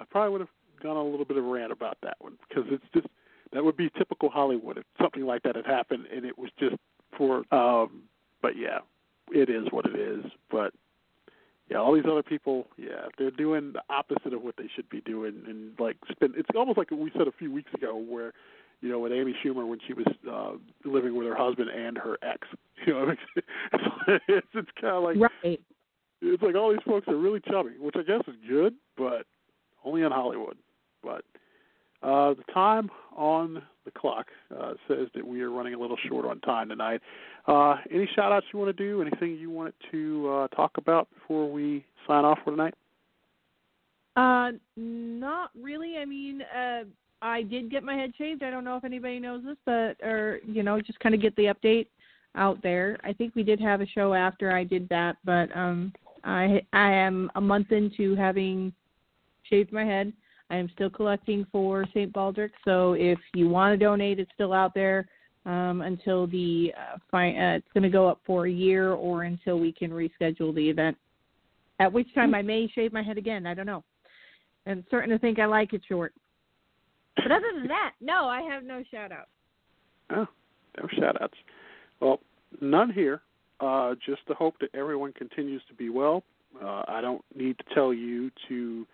[0.00, 0.50] I probably would have
[0.82, 3.06] gone on a little bit of a rant about that one because it's just
[3.52, 6.76] that would be typical Hollywood if something like that had happened and it was just
[7.16, 8.02] for um
[8.42, 8.80] but yeah,
[9.30, 10.24] it is what it is.
[10.50, 10.74] But
[11.70, 15.00] yeah, all these other people, yeah, they're doing the opposite of what they should be
[15.00, 16.34] doing, and like spend.
[16.36, 18.32] It's almost like we said a few weeks ago, where
[18.80, 20.52] you know, with Amy Schumer when she was uh,
[20.84, 22.46] living with her husband and her ex.
[22.86, 23.82] You know, it's
[24.28, 25.60] it's, it's kind of like right.
[26.20, 29.24] It's like all these folks are really chubby, which I guess is good, but
[29.84, 30.58] only in Hollywood.
[31.02, 31.24] But
[32.02, 34.26] uh, the time on the clock
[34.58, 37.00] uh, says that we are running a little short on time tonight.
[37.46, 39.02] Uh, any shout outs you want to do?
[39.02, 42.74] Anything you want to uh, talk about before we sign off for tonight?
[44.16, 45.96] Uh, not really.
[45.98, 46.84] I mean, uh,
[47.20, 48.42] I did get my head shaved.
[48.42, 51.34] I don't know if anybody knows this, but or you know, just kind of get
[51.36, 51.88] the update
[52.36, 52.98] out there.
[53.04, 56.90] I think we did have a show after I did that, but um, I I
[56.90, 58.72] am a month into having
[59.50, 60.12] shaved my head.
[60.50, 62.12] I am still collecting for St.
[62.12, 65.06] Baldrick, so if you want to donate, it's still out there
[65.46, 69.22] um, until the uh, fi- uh, it's going to go up for a year or
[69.24, 70.96] until we can reschedule the event.
[71.80, 73.46] At which time I may shave my head again.
[73.46, 73.82] I don't know.
[74.66, 76.12] I'm starting to think I like it short.
[77.16, 79.28] But other than that, no, I have no shout outs.
[80.10, 80.26] Oh,
[80.80, 81.34] no shout outs.
[82.00, 82.20] Well,
[82.60, 83.22] none here.
[83.60, 86.22] Uh, just to hope that everyone continues to be well.
[86.62, 88.86] Uh, I don't need to tell you to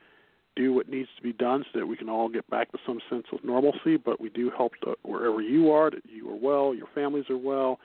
[0.60, 3.00] do what needs to be done so that we can all get back to some
[3.08, 3.96] sense of normalcy.
[3.96, 7.38] But we do hope that wherever you are, that you are well, your families are
[7.38, 7.80] well,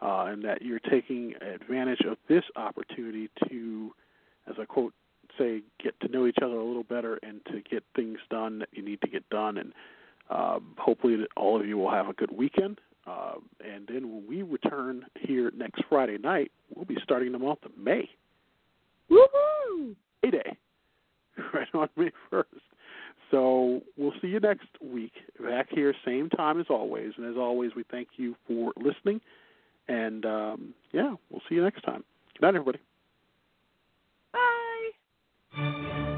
[0.00, 3.92] uh, and that you're taking advantage of this opportunity to,
[4.48, 4.94] as I quote,
[5.38, 8.68] say, get to know each other a little better and to get things done that
[8.72, 9.58] you need to get done.
[9.58, 9.72] And
[10.30, 12.80] uh, hopefully, all of you will have a good weekend.
[13.06, 17.64] Uh, and then when we return here next Friday night, we'll be starting the month
[17.64, 18.08] of May.
[19.10, 19.94] Woohoo!
[20.22, 20.56] May Day.
[21.54, 22.44] right on May 1st.
[23.30, 25.12] So we'll see you next week
[25.42, 27.12] back here, same time as always.
[27.16, 29.20] And as always, we thank you for listening.
[29.88, 32.04] And um, yeah, we'll see you next time.
[32.34, 32.78] Good night, everybody.
[35.56, 36.10] Bye.